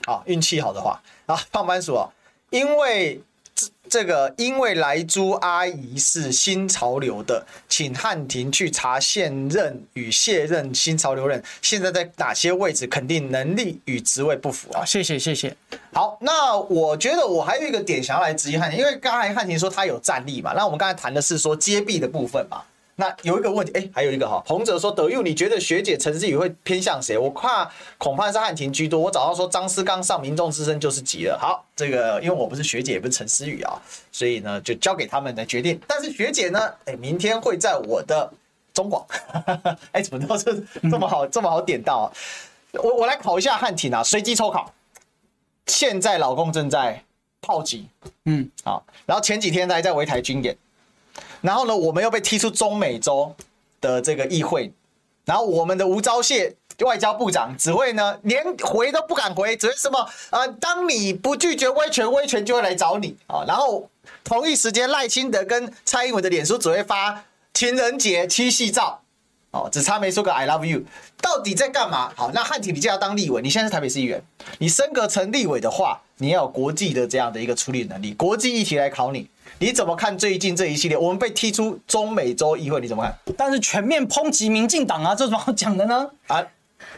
[0.05, 2.09] 好，运气好的话啊，胖番薯啊，
[2.51, 3.21] 因为。
[3.89, 14.85] 这个因为莱猪阿姨是新潮流的，请汉庭去查现任与卸任新潮流人现在在哪些位置，肯定能力与职位不符啊！
[14.85, 15.57] 谢谢谢谢。
[15.95, 22.61] 好，那我觉得我还有一个点想要来质疑汉庭，因为刚才汉庭说他有战力嘛，那我们刚才谈的是说揭弊的部分嘛。
[22.99, 27.19] 那有一个问题，哎，还有一个哈，洪哲说德佑，你觉得学姐陈思宇会偏向谁？
[27.19, 28.99] 我怕恐怕是汉庭居多。
[28.99, 31.39] 我早上说张思刚上民众之声就是急了。
[31.39, 33.79] 好，这个因为我不是学姐，也不是陈思宇啊，
[34.11, 35.79] 所以呢就交给他们来决定。
[35.87, 38.33] 但是学姐呢，哎，明天会在我的
[38.73, 39.05] 中广，
[39.93, 42.07] 哎，怎么都是这么好，这么好点到啊？
[42.83, 44.73] 我我来考一下汉庭啊，随机抽考。
[45.67, 47.05] 现在老公正在
[47.43, 47.89] 炮击，
[48.25, 50.57] 嗯，好，然后前几天还在围台军演。
[51.41, 53.35] 然后呢，我们又被踢出中美洲
[53.81, 54.73] 的这个议会，
[55.25, 56.53] 然后我们的吴钊燮
[56.85, 60.47] 外交部长只会呢连回都不敢回，只会什么、呃？
[60.49, 63.45] 当你不拒绝威权，威权就会来找你啊。
[63.47, 63.89] 然后
[64.25, 69.01] 同一时间，赖清德跟蔡英文的脸书只会发情人节七夕照，
[69.53, 70.83] 哦，只差没说个 I love you，
[71.23, 72.13] 到底在干嘛？
[72.15, 74.23] 好，那汉庭你就要当立委，你现在是台北市议员，
[74.59, 79.29] 你升格成立委的话，你要有国际的这样的一个处理能力，国际议题来考你。
[79.59, 80.97] 你怎么看最近这一系列？
[80.97, 83.35] 我们被踢出中美洲议会，你怎么看？
[83.37, 86.11] 但是全面抨击民进党啊，这怎么讲的呢？
[86.29, 86.45] 啊，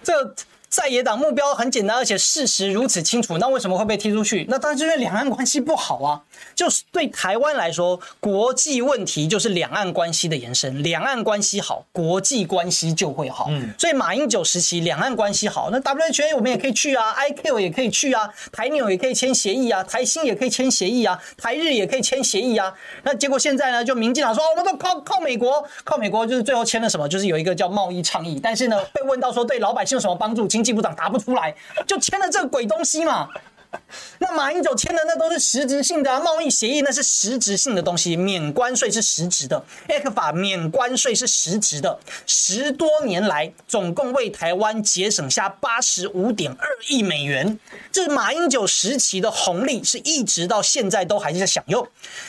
[0.03, 0.35] 这。
[0.71, 4.45] 在野党目标很简单，而且事实如此清楚，那为什么会被踢出去？
[4.51, 6.21] 那当然就是因为两岸关系不好啊。
[6.55, 10.83] 就是对台湾来说，国际问题就是两岸关系的延伸。
[10.83, 13.47] 两岸关系好，国际关系就会好。
[13.51, 22.75] 嗯，所以马英九时期两岸关系好，那 WHA 我们也可以去啊，ICAO 也可以去啊，台纽也可以签协议啊，台新也可以签协议啊，台日也可以签协议啊。
[23.05, 27.09] 那结果现在呢，就民进党说，我们都靠靠美国，靠美国就是最后签了什么？
[27.09, 28.41] 就是有一个叫贸易倡议。
[28.43, 30.49] 但是呢，被问到说对老百姓有什么帮助？
[30.49, 31.55] 经济部长答不出来，
[31.87, 33.29] 就签了这个鬼东西嘛。
[34.19, 47.59] 那马英九签的那都是实质性的啊，贸易协议那是实质性的东西，免关税是实质的，ECFA 免关税是实质的，十多年来总共为台湾节省下八十五点二亿美元，
[47.93, 51.87] 这是马英九时期的红利，是一直到现在都还是在享用。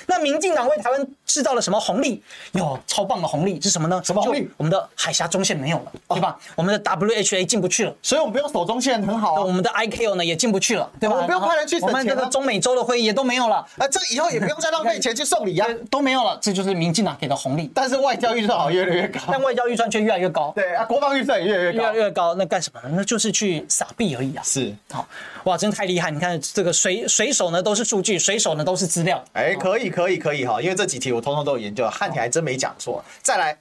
[0.07, 2.21] 那民进党为台湾制造了什么红利？
[2.51, 4.01] 有超棒的红利是什么呢？
[4.03, 4.49] 什么红利？
[4.57, 6.37] 我们的海峡中线没有了，对吧？
[6.55, 9.43] 我们的 WHA 进不去了，所以我们不用守中线很好。
[9.43, 11.27] 我们的 ICAO 呢也进不去了，对吧？
[11.29, 13.57] 不用派人去、啊，我们这个中美洲的会议也都没有了。
[13.77, 16.35] 啊，这以后也不用再浪费钱去送礼啊， 都没有了。
[16.41, 17.71] 这就是民进党给的红利。
[17.75, 20.51] 但是外交预算好越来越高，但外交预算却越来越高。
[20.55, 22.33] 对啊，国防预算也越来越高，越来越高。
[22.33, 22.95] 那干什么呢？
[22.97, 24.41] 那就是去撒币而已啊。
[24.43, 25.07] 是，好
[25.43, 26.09] 哇，真太厉害！
[26.09, 29.23] 你看这个随随手呢都是数据，随手呢都是资料。
[29.33, 33.03] 哎，可以可以可以哈，因为这几题我通通都有研究，汉庭还真没讲错。
[33.21, 33.55] 再来。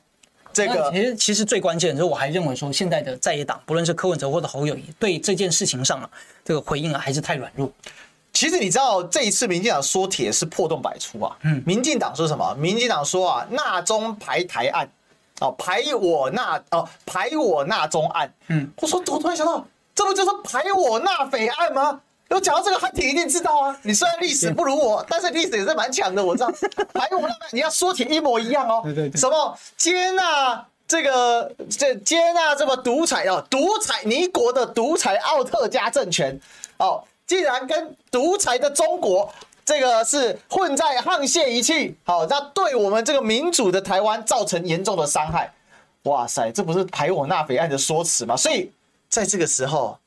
[0.53, 6.11] 这个其实其实最关键的是，我还认为说，现在的在野党，不论是柯文哲或者侯友谊，对这件事情上啊，
[6.45, 7.71] 这个回应啊，还是太软弱。
[8.33, 11.37] 其实你知道，这一次民进党说铁是破洞百出啊。
[11.43, 12.55] 嗯，民进党说什么？
[12.55, 14.89] 民进党说啊，纳中排台案，
[15.41, 18.33] 哦，排我纳哦，排我纳中案。
[18.49, 22.01] 嗯，我说，我突然想到，这不就是排我纳匪案吗？
[22.29, 23.77] 有讲到这个，汉庭一定知道啊。
[23.83, 26.25] 你虽然历史不如我，但是历史也是蛮强的。
[26.25, 26.53] 我知道，
[26.93, 28.81] 排我纳，你要说铁一模一样哦。
[28.85, 29.21] 对对对。
[29.21, 36.39] 什么接纳这个这接纳这么独裁哦，独裁尼国的独裁奥特加政权
[36.79, 39.31] 哦，竟然跟独裁的中国
[39.65, 45.53] 这个是混在沆瀣一气，好，那对我们这个民主的台湾造成严重的伤害。
[46.05, 48.35] 哇塞，这不是排我纳匪案的说辞吗？
[48.35, 48.71] 所以
[49.11, 49.99] 在这个时候，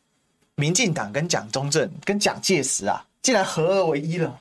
[0.62, 4.40] 民进党跟蒋中正跟蒋介石啊，竟然合二为一了。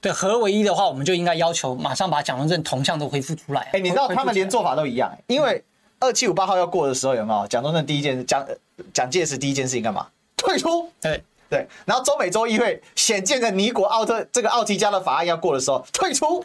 [0.00, 3.62] 对，合二为一的话，我们就应该要求马上把蒋中正铜像都恢复出来。
[3.72, 5.60] 哎，你知道他们连做法都一样，因为
[5.98, 8.46] 二七五八号要过的时候，有没有蒋中正第一件蒋
[8.94, 10.06] 蒋介石第一件事情干嘛？
[10.36, 10.88] 退出。
[11.00, 11.20] 对。
[11.48, 16.44] 对，然后中美洲议会显见的尼国奥特这个奥提加的法案要过的时候退出，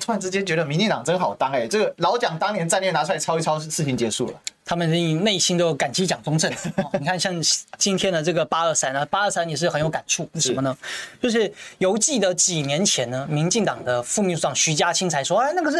[0.00, 4.40] 突然之间觉得民进党真好当哎，这个老蒋当年战略拿出来抄一抄，事情结束了。
[4.64, 4.88] 他们
[5.22, 6.52] 内心都有感激蒋中正。
[6.98, 7.34] 你看，像
[7.76, 10.28] 今天的这个八二三啊，八二三也是很有感触。
[10.34, 10.76] 是什么呢？
[11.22, 15.78] 就是犹记得几年前呢，民进党的副秘书长徐家清才说，哎，那个是。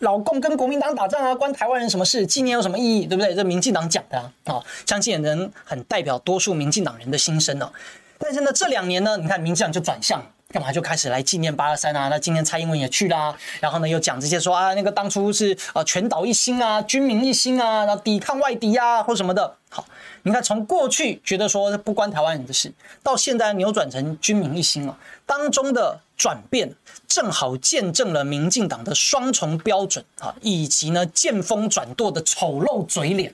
[0.00, 2.26] 老共跟国民党打仗啊，关台湾人什么事？
[2.26, 3.06] 纪念有什么意义？
[3.06, 3.32] 对不对？
[3.32, 7.70] 这民进党讲的啊，哦，相信也能很代表多数民进党人的心声呢。
[8.18, 10.20] 但是呢，这两年呢，你看民进党就转向，
[10.54, 12.06] 干嘛就开始来纪念八二三啊？
[12.06, 19.52] 那今天蔡英文也去啦，然后呢又讲这些说啊，那个当初是呃全岛一心啊，军民一心啊，然后抵抗外敌啊，或什么的。
[19.68, 19.84] 好，
[20.22, 24.96] 你看从过去觉得说不关台湾人的事，到现在扭转成军民一心了，
[25.26, 26.72] 当中的转变。
[27.06, 33.32] 正好见证了民进党的双重标准啊，以及呢见风转舵的丑陋嘴脸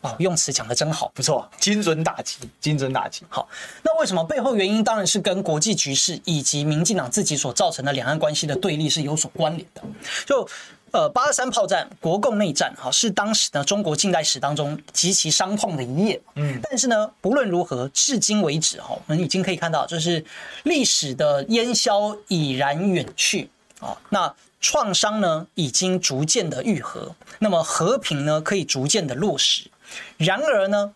[0.00, 3.24] 啊，用词讲的真好，不错，精准打击，精准打击。
[3.28, 3.48] 好，
[3.82, 9.82] 那为什么背后原因当然是跟国际局势以及民进党自己所造成的两岸关系的对立是有所关联的，
[10.26, 10.48] 就。
[10.92, 16.18] 呃，八二三炮战，国共内战，哈，是当时呢中国近代史当中极其伤痛的一页。
[16.36, 20.24] 嗯，但是呢，不论如何，至今为止，哈，我们已经可以看到，就是
[20.62, 29.68] 历史的烟消已然远去啊，那创伤呢已经逐渐的愈合，那么和平呢可以逐渐的落实。
[30.16, 30.92] 然而呢，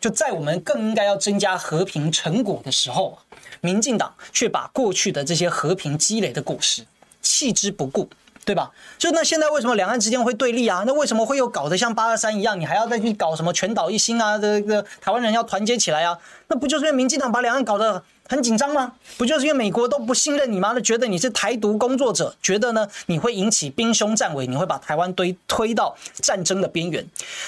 [0.00, 3.18] 就在我们更应该要增加和平成果的时候，
[3.60, 6.86] 民进党却把过去的这些和平积累的果实
[7.20, 8.08] 弃之不顾。
[8.42, 8.72] 对吧？
[8.98, 10.82] 就那现在为什么两岸之间会对立啊？
[10.84, 12.58] 那为什么会又搞得像八二三一样？
[12.58, 14.36] 你还要再去搞什么全岛一心啊？
[14.38, 16.18] 这个台湾人要团结起来啊？
[16.48, 18.92] 那不就是因为民进党把两岸搞得很紧张吗？
[19.18, 20.70] 不就是因为美国都不信任你吗？
[20.72, 27.04] 那觉得你是台独工作者，觉得呢你会引起兵凶战危，你会把台湾推推到战争的边缘。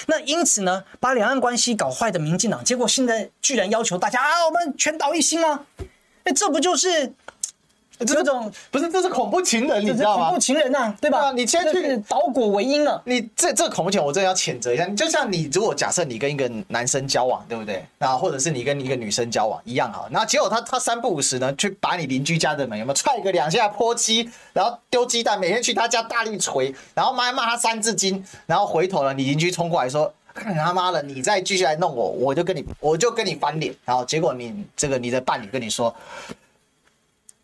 [0.07, 5.61] 那因此呢，把两岸关系搞坏的民进党，结果现在居然要求大家啊，我们全岛一心啊？
[6.25, 7.13] 哎，这不就是？
[7.99, 10.25] 这种不是，这是恐怖情人，你知道吗？
[10.25, 11.31] 恐怖情人呐、啊，对吧？
[11.31, 13.01] 你先去倒果为因了。
[13.05, 14.85] 你这这恐怖情人，我真的要谴责一下。
[14.89, 17.85] 就像你，如果假设你跟一个男生交往，对不对？
[17.99, 35.95] 那或者是你跟一个女生交往一样好，那结果他他三不五时呢，去把你邻居家的门有没有踹个两下泼漆，然后丢鸡蛋，每天去他家大力锤，然后骂骂他三字经，然后回头了，你邻居冲过来说：“看他妈的，你再继续来弄我，我就跟你我就跟你翻脸。”然后结果你这个你的伴侣跟你说。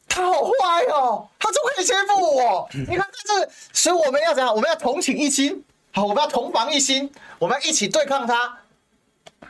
[0.09, 2.67] 他好坏哦，他怎么可以欺负我？
[2.73, 4.53] 你看这是，所以我们要怎样？
[4.53, 8.57] 我们要同寝一心，好，我们要同房一心，我们要一起对抗他。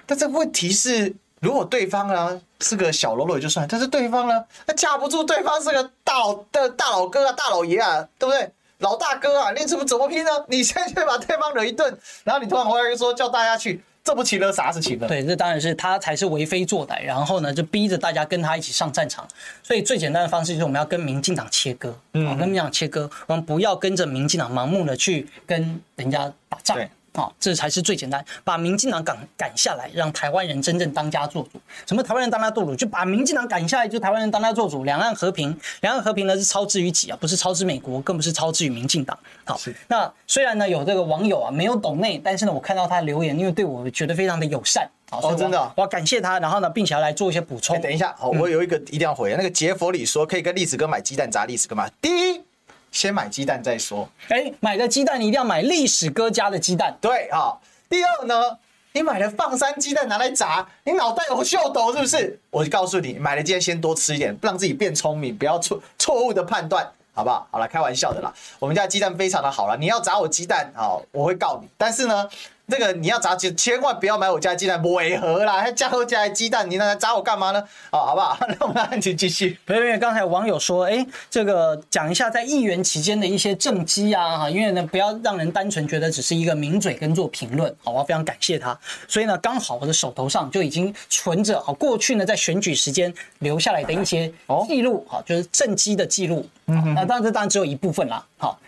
[0.06, 8.52] 但这个问题是，如果对方呢是个小喽啰就算，但是对方呢，他架不住对方是个大老的大老哥啊，大老爷啊，对不对？
[8.80, 10.32] 老大哥啊，你怎么怎么拼呢？
[10.48, 13.84] 你先去把对方惹一顿，然后你突然回来又说叫大家去。
[14.04, 15.08] 这不情了，啥是情了？
[15.08, 19.28] 对，这当然是他才是为非作歹，然后呢，就逼着大家跟他一起上战场。
[19.62, 26.78] 所以最简单的方式就是我们要跟民进党切割，嗯，跟民进党切割，我们不要跟着民进党盲目的去跟人家打仗。
[27.20, 31.60] 好，这才是最简单，把民进党赶赶下来，让台湾人真正当家做主。
[31.86, 32.74] 什么台湾人当家做主？
[32.74, 34.86] 就把民进党赶下来，就台湾人当家做主。
[34.86, 39.20] 两岸和平，两岸和平呢是超之于己啊，不是超之美国，更不是超之于民进党。
[39.44, 39.60] 好，
[39.90, 44.90] 那虽然呢有这个网友啊没有懂内，但是呢我看到他留言，因为对我觉得非常的友善。
[45.10, 47.82] 好，哦，真的，我要感谢他，然后呢，并且要来做一些补充。
[47.82, 51.90] 等一下，好，我有一个一定要回，那个杰佛里说可以跟历史哥买鸡蛋砸历史哥吗？
[52.02, 52.49] 第一。
[52.92, 54.08] 先买鸡蛋再说。
[54.30, 56.98] 哎，买的鸡蛋你一定要买历史哥家的鸡蛋。
[57.00, 57.58] 对啊。
[57.90, 58.58] 第二呢，
[58.94, 62.40] 你买了放山鸡蛋拿来炸，你脑袋有秀逗是不是？
[62.50, 67.48] 我就告诉你，买了鸡蛋先多吃一点，让自己变聪明，不要错错误的判断，好不好？
[67.52, 68.34] 好了，开玩笑的啦。
[68.60, 71.68] 我们家鸡蛋非常的好了，你要砸我鸡蛋啊，我会告你。
[71.78, 72.30] 但是呢。
[72.70, 75.54] 这个你要砸鸡，千万不要买我家鸡蛋，违和啦！
[75.54, 77.64] 还加我家的鸡蛋，你那砸我干嘛呢？
[77.90, 78.38] 好，好不好？
[78.48, 79.58] 那我们来请继续。
[79.68, 87.76] 因为刚才有网友说，哎，这个讲一下在议员期间的一些政绩啊，哈，因为呢，不要让人单纯觉得只是一个名嘴跟做评论。
[87.84, 88.78] 好，我非常感谢他。
[89.08, 94.32] 所以呢，刚好我的手头上就已经存着，好，过去呢在选举时间留下来的一些
[94.68, 96.48] 记录，好，就是政绩的记录。
[96.68, 98.24] 嗯，那当然这当然只有一部分啦。
[98.38, 98.60] 好。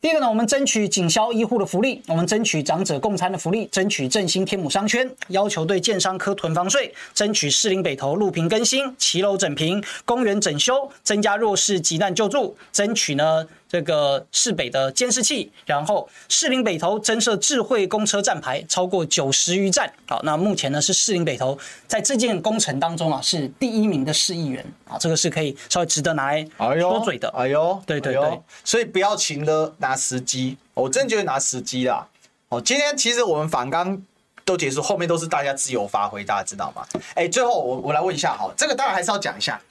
[0.00, 13.46] 第一个呢，我们争取警消医护的福利，我们争取长者共餐的福利，争取振兴天母商圈，要求对建商科囤房税，争取士林北投路平更新、骑楼整平、公园整修，增加弱势急难救助，争取呢。
[13.70, 19.88] 这个市北的监视器，然后士林北投增设智慧公车站牌，超过九十余站。
[20.08, 21.56] 好，那目前呢是士林北投
[21.86, 26.44] 在这件工程当中啊是第一名的市议员啊，这个是可以稍微值得拿来
[26.80, 27.28] 说嘴的。
[27.28, 32.04] 哎呦，对对对，所以不要勤了拿时机，我真觉得拿时机啦。
[32.48, 34.02] 哦，今天其实我们反纲
[34.44, 36.84] 都结束，后面都是大家自由发挥，大家知道吗？
[37.14, 39.62] 哎，最后我我来问一下，哈，这个当然还是要讲一下，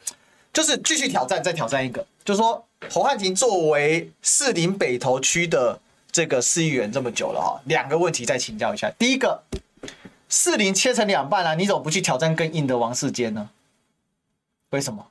[0.53, 2.65] 就是继续挑战，再挑战一个，就是说。
[2.87, 5.79] 侯汉廷作为士林北投区的
[6.11, 8.89] 这个市议员这么久了哈，两个问题再请教一下。
[8.97, 9.43] 第一个，
[10.29, 13.49] 士林切成两半了，啊，你怎么不去挑战更硬的王世坚呢？
[14.69, 15.05] 为什么？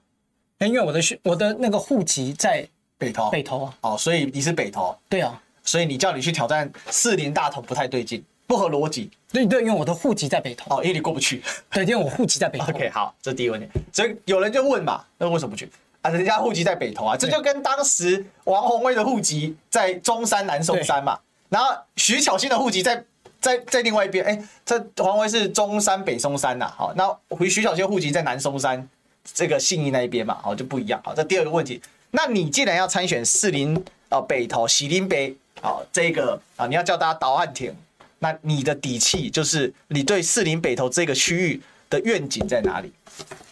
[0.60, 2.66] 因为我的我的那个户籍在
[2.96, 3.74] 北投，北投啊。
[3.82, 4.96] 哦，所以你是北投。
[5.08, 5.40] 对啊。
[5.62, 9.10] 所以你叫你去挑战士林大同不太对劲，不合逻辑。
[9.30, 10.74] 对对，因为我的户籍在北投。
[10.74, 11.42] 哦，因为你过不去。
[11.70, 12.72] 对，因为我户籍在北 投。
[12.72, 13.68] OK，好，这是第一个问题。
[13.92, 15.70] 所以有人就问嘛，那为什么不去？
[16.02, 21.18] 啊，人家户籍在北投啊，这就跟当时王宏威的户籍在中山南松山嘛，
[21.48, 23.04] 然后徐巧芯的户籍在
[23.40, 28.88] 在在另外一边，哎，这王鸿薇是中山北松山呐，好，那回徐巧芯户籍在南松山
[29.24, 31.82] 这个信义那一边嘛，好，就不一样，好，这第二个问题，
[32.12, 37.74] 那你既然要参选士林啊北投喜林北，好，这个啊你要叫大家倒汉廷，
[38.20, 42.92] 那你的底气就是你对士林北投这个区域的愿景在哪里？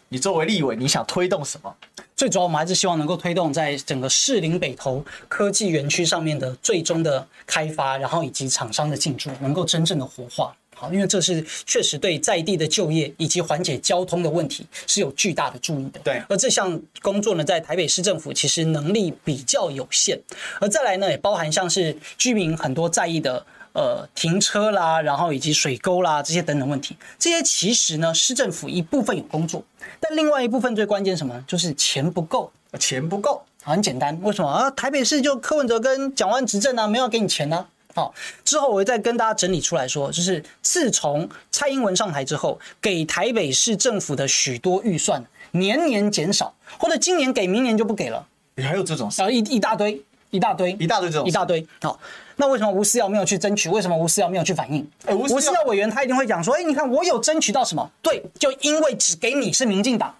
[0.09, 1.75] 你作为立委，你想推动什么？
[2.17, 10.57] 最主要，我们还是希望能够推动在整个士林北投科技园区上面的最终的开发，然后以及厂商的进驻，能够真正的活化。
[10.75, 16.01] 好，因为这是确实对在地的就业以及缓解交通的问题是有巨大的助益的。
[16.05, 20.19] 对，而这项工作呢，在台北市政府其实能力比较有限。
[20.59, 23.45] 而再来呢，也包含像是居民很多在意的。
[23.77, 29.63] 呃，停车啦，然后以及水沟啦，这些等等问题，这些其实呢，市政府一部分有工作，
[30.01, 31.45] 但另外一部分最关键什么？
[31.47, 34.71] 就是钱不够，钱不够，很简单，为什么啊？
[34.71, 37.69] 台北市就柯文哲跟蒋万安执政啊，没有给你钱呢、啊？
[37.95, 49.21] 好，之后我会再跟大家整理出来说，就是自从蔡英文上台之后，给台北市政府的许多预算年年减少，或者今年给，明年就不给了，你还有这种事？
[49.21, 50.03] 然后一一大堆。
[50.31, 51.65] 一大堆，一大堆这种，一大堆。
[51.81, 51.99] 好，
[52.39, 53.69] 那为什么吴思瑶没有去争取？
[53.71, 54.87] 为什么吴思瑶没有去反映？
[55.07, 57.91] 欸、吴思瑶委员他一定会讲说：“哎、欸，你看我有争取到什么？
[58.03, 60.15] 对，就因为只给你是民进党，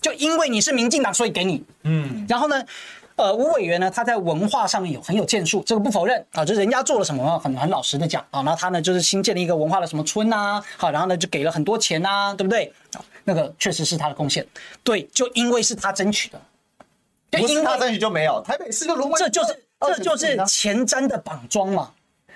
[0.00, 1.64] 就因为你是民进党，所以给你。
[1.84, 2.26] 嗯。
[2.28, 2.62] 然后呢，
[3.16, 8.42] 呃，吴委员呢，他在文化上面有很有建树，这个不否认啊，就是人家做了什么，很很老实的讲啊。
[8.42, 12.70] 然后他呢，就是新建了一个文化的什么村呐、啊，好，然后呢就给了很多钱呐、啊，对不对？
[13.24, 14.46] 那个确实是他的贡献。
[14.82, 16.38] 对，就因为是他争取的，
[17.30, 18.42] 不是他争取就没有。
[18.42, 19.63] 台北市的轮这就是。
[19.80, 21.90] 这就是前瞻的绑桩嘛？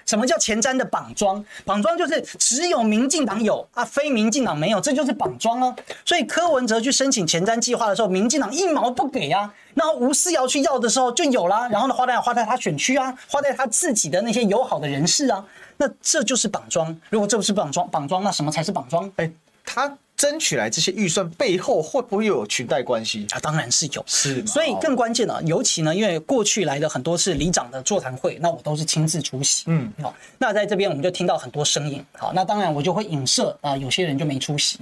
[0.05, 1.45] 什么叫前瞻的绑桩？
[1.67, 5.77] 绑桩就是只有民进党有啊，非民进党没有，这就是绑桩啊。
[6.05, 9.53] 所以柯文哲去申请前瞻计划的时候，民进党一毛不给啊。
[9.75, 11.69] 然后吴思瑶去要的时候就有啦。
[11.69, 15.45] 然后呢，花在花在他选区啊，花在他自己的那些友好的人士啊。
[15.77, 16.99] 那这就是绑桩。
[17.11, 19.13] 如果这不是绑桩，绑桩那什么才是绑桩？
[19.17, 19.31] 哎，
[19.65, 19.97] 他。
[20.19, 23.39] 争取来这些预算背后会不会有裙带关系啊？
[23.39, 24.45] 当然是有，是。
[24.45, 29.63] 所以更关键的，尤其呢，因为过去来的很多次里长的座谈会，那我都是亲自出席。
[29.69, 32.05] 嗯，好，那在这边我们就听到很多声音。
[32.13, 34.81] 好，那当然我就会影射啊，有些人就没出席。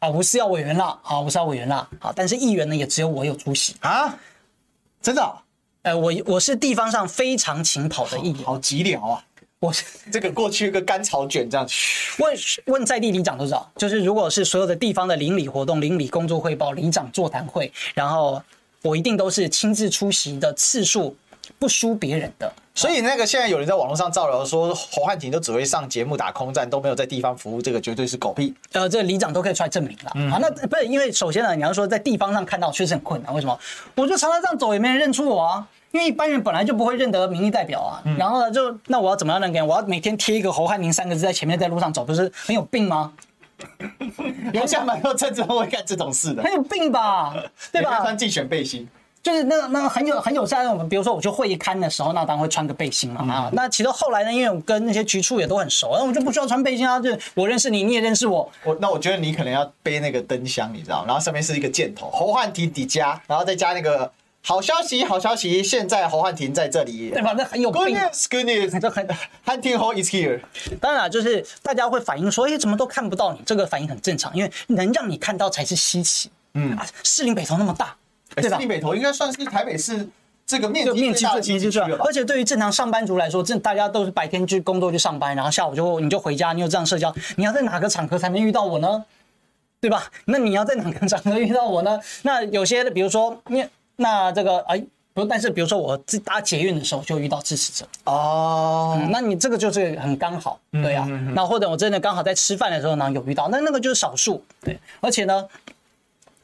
[0.00, 4.14] 啊，我是要委员了，啊，我是要委员了，好，但是议员呢，也只有我有出席啊，
[5.00, 5.36] 真的？
[5.80, 9.24] 呃，我我是地方上非常勤跑的议员，好，好急了啊。
[9.60, 9.72] 我
[10.12, 11.66] 这个过去一个甘草卷这样
[12.18, 12.36] 问
[12.66, 18.42] 问在地里长都知道，就是如果是所有的地方的邻里活动、邻里工作汇报、里长座谈会，然后
[18.82, 21.16] 我一定都是亲自出席的次数
[21.58, 22.52] 不输别人的。
[22.74, 28.54] 所以那个现在有人在网络上造谣说侯汉廷都只会上节目打空战，都没有在地方服务，这个绝对是狗屁。
[28.72, 30.12] 呃，这个里长都可以出来证明了。
[30.16, 33.58] 嗯、好，那不是因为首先呢，你要说在地方上看到确实很困难，为什么？
[33.94, 35.66] 我就常常这样走，也没人认出我啊。
[35.92, 39.62] 因为一般人本来就不会认得民意代表啊，嗯、然后呢，就那我要怎么样认给？
[39.62, 43.12] 我要每天贴一个侯汉宁三个字在前面，在路上走，不是很有病吗？
[44.52, 47.34] 有像蛮多政治人会干这种事的，很有病吧？
[47.72, 48.00] 对吧？
[48.00, 48.86] 穿竞选背心，
[49.22, 53.48] 就是那个那个很有很有在我们，比如说我去会议刊的时候，那当然会穿个背心嘛啊。
[53.50, 58.46] 嗯、那其实后来呢，因为我跟那些局处也都很熟，那我就不需要穿背心啊，就我认识你，你也认识我。
[58.64, 64.12] 我那我觉得你可能要背那个灯箱，你知道，然后上面是一个箭头，侯汉廷底加，然后再加那个。
[64.48, 65.60] 好消息，好消息！
[65.60, 67.34] 现在侯汉廷在这里，对吧？
[67.36, 67.82] 那很有病。
[67.82, 69.04] Good news，Good news，就很
[69.44, 70.40] 汉廷侯 is here。
[70.80, 73.40] 当然啊，就是大家会反映说，哎，怎么都看不到你？
[73.44, 76.30] 这个反应很正常，因为能让你看到才是稀奇。
[76.54, 77.96] 嗯，啊，士林北投那么大，
[78.36, 78.56] 对吧？
[78.56, 80.08] 士林北投应该算是台北市
[80.46, 81.26] 这个面积面积
[81.58, 89.04] 积最大，而且对于正常上班族来说，这大家都是白天去工作去上班，然后下午就你就回家，你有这样社交，你要在哪个场合才能遇到我呢？
[89.80, 90.04] 对吧？
[90.26, 91.98] 那你要在哪个场合遇到我呢？
[92.22, 94.84] 那有些的，比如说面，那这个哎。
[95.16, 101.06] 不，但是比如说我自搭捷运的时候就遇到支持者哦、嗯，那你这个就是很刚好，对呀、啊。
[101.08, 104.78] 嗯嗯嗯、那或者我真的刚好在吃饭的时候呢有遇到，那那个就是少数，对。
[105.00, 105.48] 而且呢，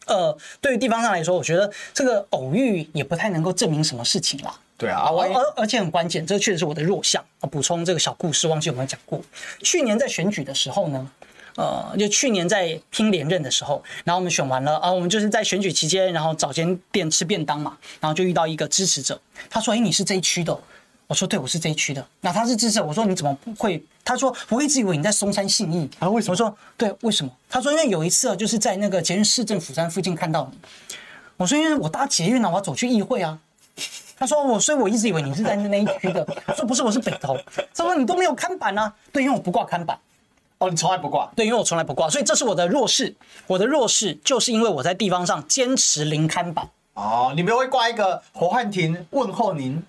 [0.07, 4.59] 呃，对于地方上来说，我觉得这个偶遇也不太能够证明什么事情啦。
[4.79, 7.23] 对啊，而而而且很关键，这确实是我的弱项。
[7.51, 9.21] 补充这个小故事，忘记有没有讲过？
[9.61, 11.11] 去年在选举的时候呢。
[11.57, 20.59] 呃，就去年在拼连任的时候，然后我们选完了啊，我们就是在选举期间，然后找间店吃便当嘛，然后就遇到一个支持者，他说：“哎，你是这一区的？”
[21.09, 30.59] 我说：“对，我是这一区的。”那他是支持者，我说：“你怎么不会？”他说：“我一直以为你在松山信义啊，为什么？”我说：“对，为什么？”他说：“因为有一次啊，就是在那个捷运市政府站附近看到你。”
[31.37, 33.39] 我说：“因为我搭捷运啊，我要走去议会啊。”
[34.17, 37.37] 他说：“我，所以我一直以为你是在那一区的。”我说：“不是，我是北投。”
[37.75, 39.99] 他说：“你都没有看板啊？”对，因为我不挂看板。
[40.63, 41.29] 哦，你从来不挂？
[41.35, 43.13] 对，因为我从来不挂，所以这是我的弱势。
[43.49, 46.69] 我的弱势就是因为我在地方上坚持零看板。
[46.95, 49.83] 哦，你们会挂一个侯汉廷问候您。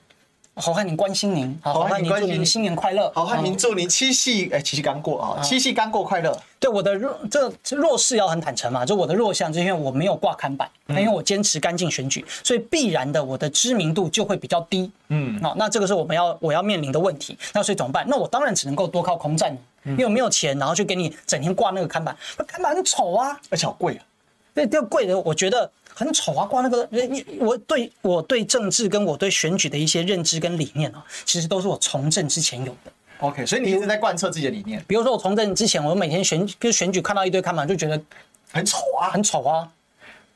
[0.55, 3.11] 侯汉廷关心您，好，侯汉廷祝您新年快乐。
[3.15, 6.35] 侯汉廷祝您七夕，哎，七夕刚过啊，七夕刚过快乐。
[6.59, 14.91] 对，我的弱这弱势要很坦诚嘛，就我的弱项，就是因为我没有挂看板，因为我坚持干净选举，所以必然的我的知名度就会比较低。
[15.07, 17.35] 嗯，好，那这个是我们要我要面临的问题。
[17.51, 18.05] 那所以怎么办？
[18.07, 24.03] 那我当然只能够多靠空战，因为我没有钱，然后就给你整天挂那个看板，那看板很丑啊，而且好贵啊。
[24.53, 25.69] 对，这个贵的，我觉得。
[25.95, 26.43] 很丑啊！
[26.43, 32.91] 挂那个，你我对我对政治跟我对选举的一些认知跟理念啊，其实都是我从政之前有的。
[33.19, 34.83] OK，所以你一直在贯彻自己的理念。
[34.87, 38.01] 比如说我从政之前，我每天选跟选举看到一堆看板，就觉得
[38.51, 39.69] 很丑啊，很丑啊，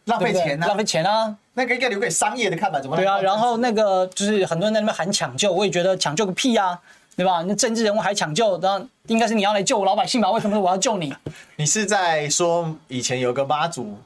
[0.05, 1.35] 浪费钱啊，浪费钱啊。
[1.55, 2.95] 那个应该留给商业的看板，怎么？
[2.95, 6.79] 对啊，然后那个就是很多人在那边喊抢救，我也觉得抢救个屁啊，
[7.17, 7.43] 对吧？
[7.47, 10.31] 那政治人物还抢救，然后应该是你要来救我老百姓吧？
[10.31, 11.11] 为什么我要救你？
[11.55, 13.97] 你是在说以前有个妈祖？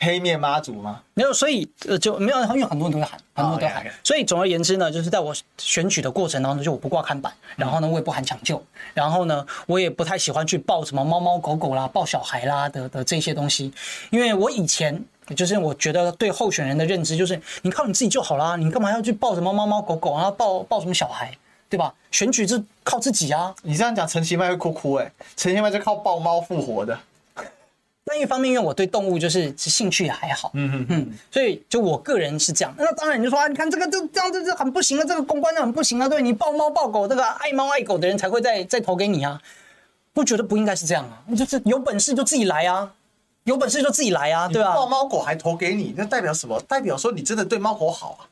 [0.00, 1.00] 黑面妈祖吗？
[1.14, 3.84] 没有，所以呃就没有，因为很多人都会喊，很多人都喊。
[4.04, 8.62] 所以总而言之呢，就是在我选举的过程当中，就我不挂看板，然后呢，我也不喊抢救，
[8.94, 13.72] 然后呢，我也不太喜欢去抱什么猫猫狗狗啦、抱小孩啦的的这些东西，
[14.10, 15.04] 因为我以前
[15.34, 21.36] 就是我觉得对候选人的认知就是，你靠你自己就好啦，你干嘛要去抱什么猫猫狗狗，然后抱抱什么小孩，
[21.68, 21.92] 对吧？
[22.10, 23.54] 选举是靠自己啊。
[23.62, 26.98] 你这样讲，陈其迈会哭哭哎、欸，陈其迈是靠抱猫复活的。
[28.10, 32.74] 那一方面，因为我对动物就是兴趣也还好，嗯嗯嗯，所以就我个人是这样。
[32.78, 36.08] 那当然你就说啊，你看这个这这样子是很不行啊，这个公关就很不行啊。
[36.08, 39.40] 对你抱猫抱狗，这个爱猫爱狗的人才会再再投给你啊。
[40.14, 41.22] 不觉得不应该是这样啊？
[41.26, 42.90] 你就是有本事就自己来啊，
[43.44, 44.74] 有本事就自己来啊，对吧？
[44.74, 46.58] 抱猫狗还投给你，那代表什么？
[46.66, 48.24] 代表说你真的对猫狗好啊。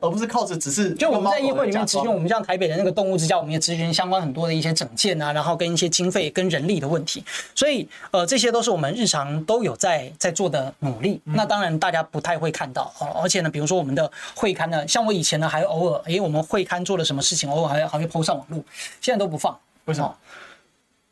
[0.00, 11.20] 而不是靠着只是就我们在议会里面咨询，我们像台北的那个动物之家，我们也咨询相关很多的一些整件啊，然后跟一些经费跟人力的问题，所以呃这些都是我们日常都有在在做的努力。
[11.24, 18.62] 那当然大家不太会看到哦，而且呢，比如说我们的会刊呢，像我以前呢还偶尔诶我们会刊做了什么事情，偶尔还还会 PO 上网络，
[19.00, 20.16] 现在都不放，为什么？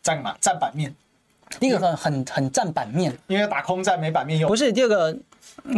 [0.00, 0.94] 占嘛占版面，
[1.58, 4.48] 第一个很很很占版面，因为打空战没版面用。
[4.48, 5.16] 不是第二个，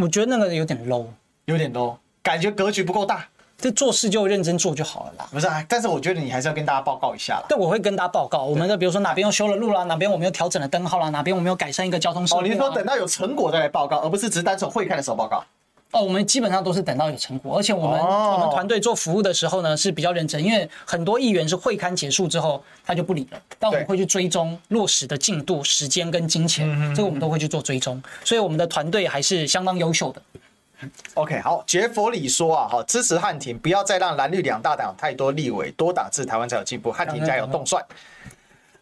[0.03, 1.07] 我觉得那个有点 low，
[1.47, 1.97] 有点 low。
[2.23, 5.29] 感觉格局不够大，这做事就认真做就好了啦。
[5.31, 7.47] 不是啊，但是我觉得你还是要跟大家报告一下啦。
[7.49, 12.41] 对，我会跟大家报告，我们的比如说哪边又修了路啦，哪边我们又调整了灯号啦，哪边我们又改善一个交通设备。
[12.41, 15.43] 哦，你是说等到有成果再来报告，而不是只是单纯会看的时候报告？
[15.91, 30.21] 哦，我们基本上都是等到有成果，而且我们、哦、我们团队做服务的时候呢是比较认真，因为很多议员是会刊结束之后他就不理了，但我们会去追踪落实的进度、时间跟金钱，嗯、这个我们都会去做追踪，所以我们的团队还是相当优秀的。
[31.15, 36.93] OK，好，杰佛里说啊，好，支持汉庭，不要再让蓝绿两大党太多立委，多打字，台湾才有进步。
[36.93, 37.85] 汉庭加油，动帅。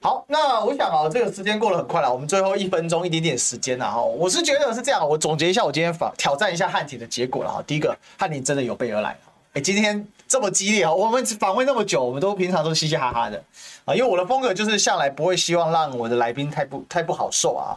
[0.03, 4.01] 好，那我想啊，这个时间过得很快了，我们最后一分钟一点点时间了哈。
[4.03, 7.62] 我是觉得是这样，我总结一下，我今天访挑战一下汉庭的结果了哈。
[7.66, 9.16] 第一个，汉庭真的有备而来。
[9.55, 13.42] 哎，今天这么激烈啊，我们访问那么久，我们都平常都嘻嘻哈哈的
[13.86, 17.74] 啊，因为我的风格就是向来不会希望让我的来宾太不太不好受啊。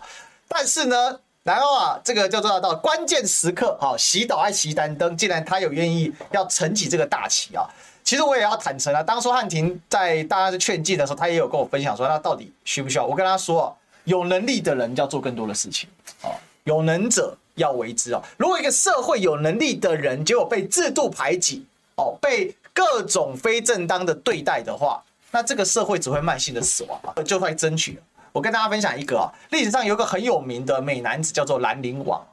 [0.49, 1.19] 但是呢。
[1.49, 7.65] 然后啊，这个叫做到关键时刻，哈，洗澡爱熄单灯，既然他有愿意要承起这个大旗啊，
[8.03, 13.05] 其实我也要坦诚啊，当初汉廷在大家的劝进的时候，他也有跟我分享说，他到底需不需要？
[13.07, 15.89] 我跟他说，有能力的人要做更多的事情，
[16.21, 16.29] 哦，
[16.65, 18.21] 有能者要为之啊。
[18.37, 27.99] 如果一个社会有能力的人，结果被制度排挤，哦，被各种非正当的对待的话，那这个社会只会慢性的死亡啊，就会争取。
[28.31, 32.25] 我跟大家分享一个啊，历史上有个很有名的美男子叫做兰陵王。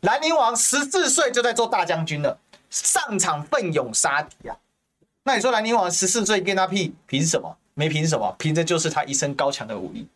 [0.00, 2.38] 兰陵王十四岁就在做大将军了，
[2.70, 4.56] 上场奋勇杀敌啊。
[5.24, 7.56] 那你说兰陵王十四岁跟他屁凭什么？
[7.74, 10.06] 没凭什么，凭的就是他一身高强的武力，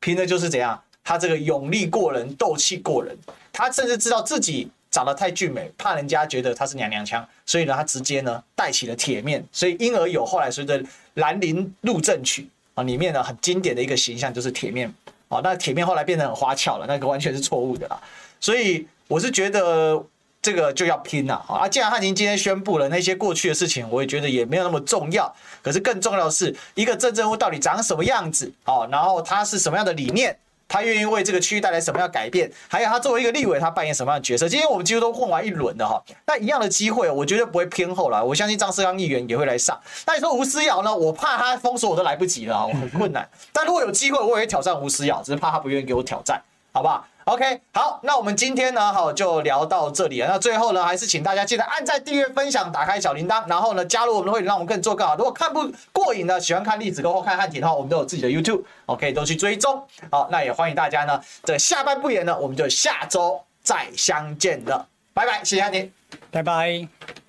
[0.00, 3.16] 凭的就是怎样，他这个勇力过人，斗气过人。
[3.52, 10.78] 他甚至知道自己长得太俊美，怕人家觉得他是娘娘腔，所以呢，他直接呢戴起了铁面，所以因而有后来随着
[11.14, 12.42] 《兰陵入阵曲》
[12.78, 14.92] 啊里面呢很经典的一个形象就是铁面
[15.28, 15.40] 啊。
[15.42, 18.00] 那铁面后来变得很花俏了，那个完全是错误的啦。
[18.40, 20.04] 所以我是觉得。
[20.40, 21.68] 这个就要拼了啊！
[21.68, 25.30] 既然汉廷今天宣布了那些过去的事情，我也觉得也没有那么重要。
[25.62, 28.50] 可是更重要的是，一个镇政府到底长什么样子？
[28.64, 30.38] 哦，然后它是什么样的理念？
[30.68, 32.50] 他愿意为这个区域带来什么样改变？
[32.68, 34.46] 还有他作为一个立委，他扮演什么样的角色？
[34.46, 38.22] 今天我们几乎都混完一轮了哈，那一样的机会，我绝对不会偏后了。
[38.22, 39.80] 我相信张世刚议员也会来上。
[40.06, 40.94] 那你说吴思瑶呢？
[40.94, 43.26] 我怕他封锁我都来不及了，我很困难。
[43.52, 46.42] 但如果有机会，我也会挑战吴思瑶，只是怕他不愿意给我挑战，
[46.72, 50.28] 好不好？OK，好，那我们今天呢，好就聊到这里了。
[50.28, 55.14] 那最后呢，还是请大家记得按赞、订阅、分享、打开小铃铛，然后呢，加入我们的会员，让我们更做更好。
[55.14, 59.86] 如果看不过瘾的，喜欢看历史或看汉廷的话，我们都有自己的 YouTube，OK，都去追踪。
[60.10, 65.92] 好，那也欢迎大家呢，这下半部演呢，我们就下周再相见了，拜拜，谢谢汉廷，
[66.30, 67.27] 拜拜。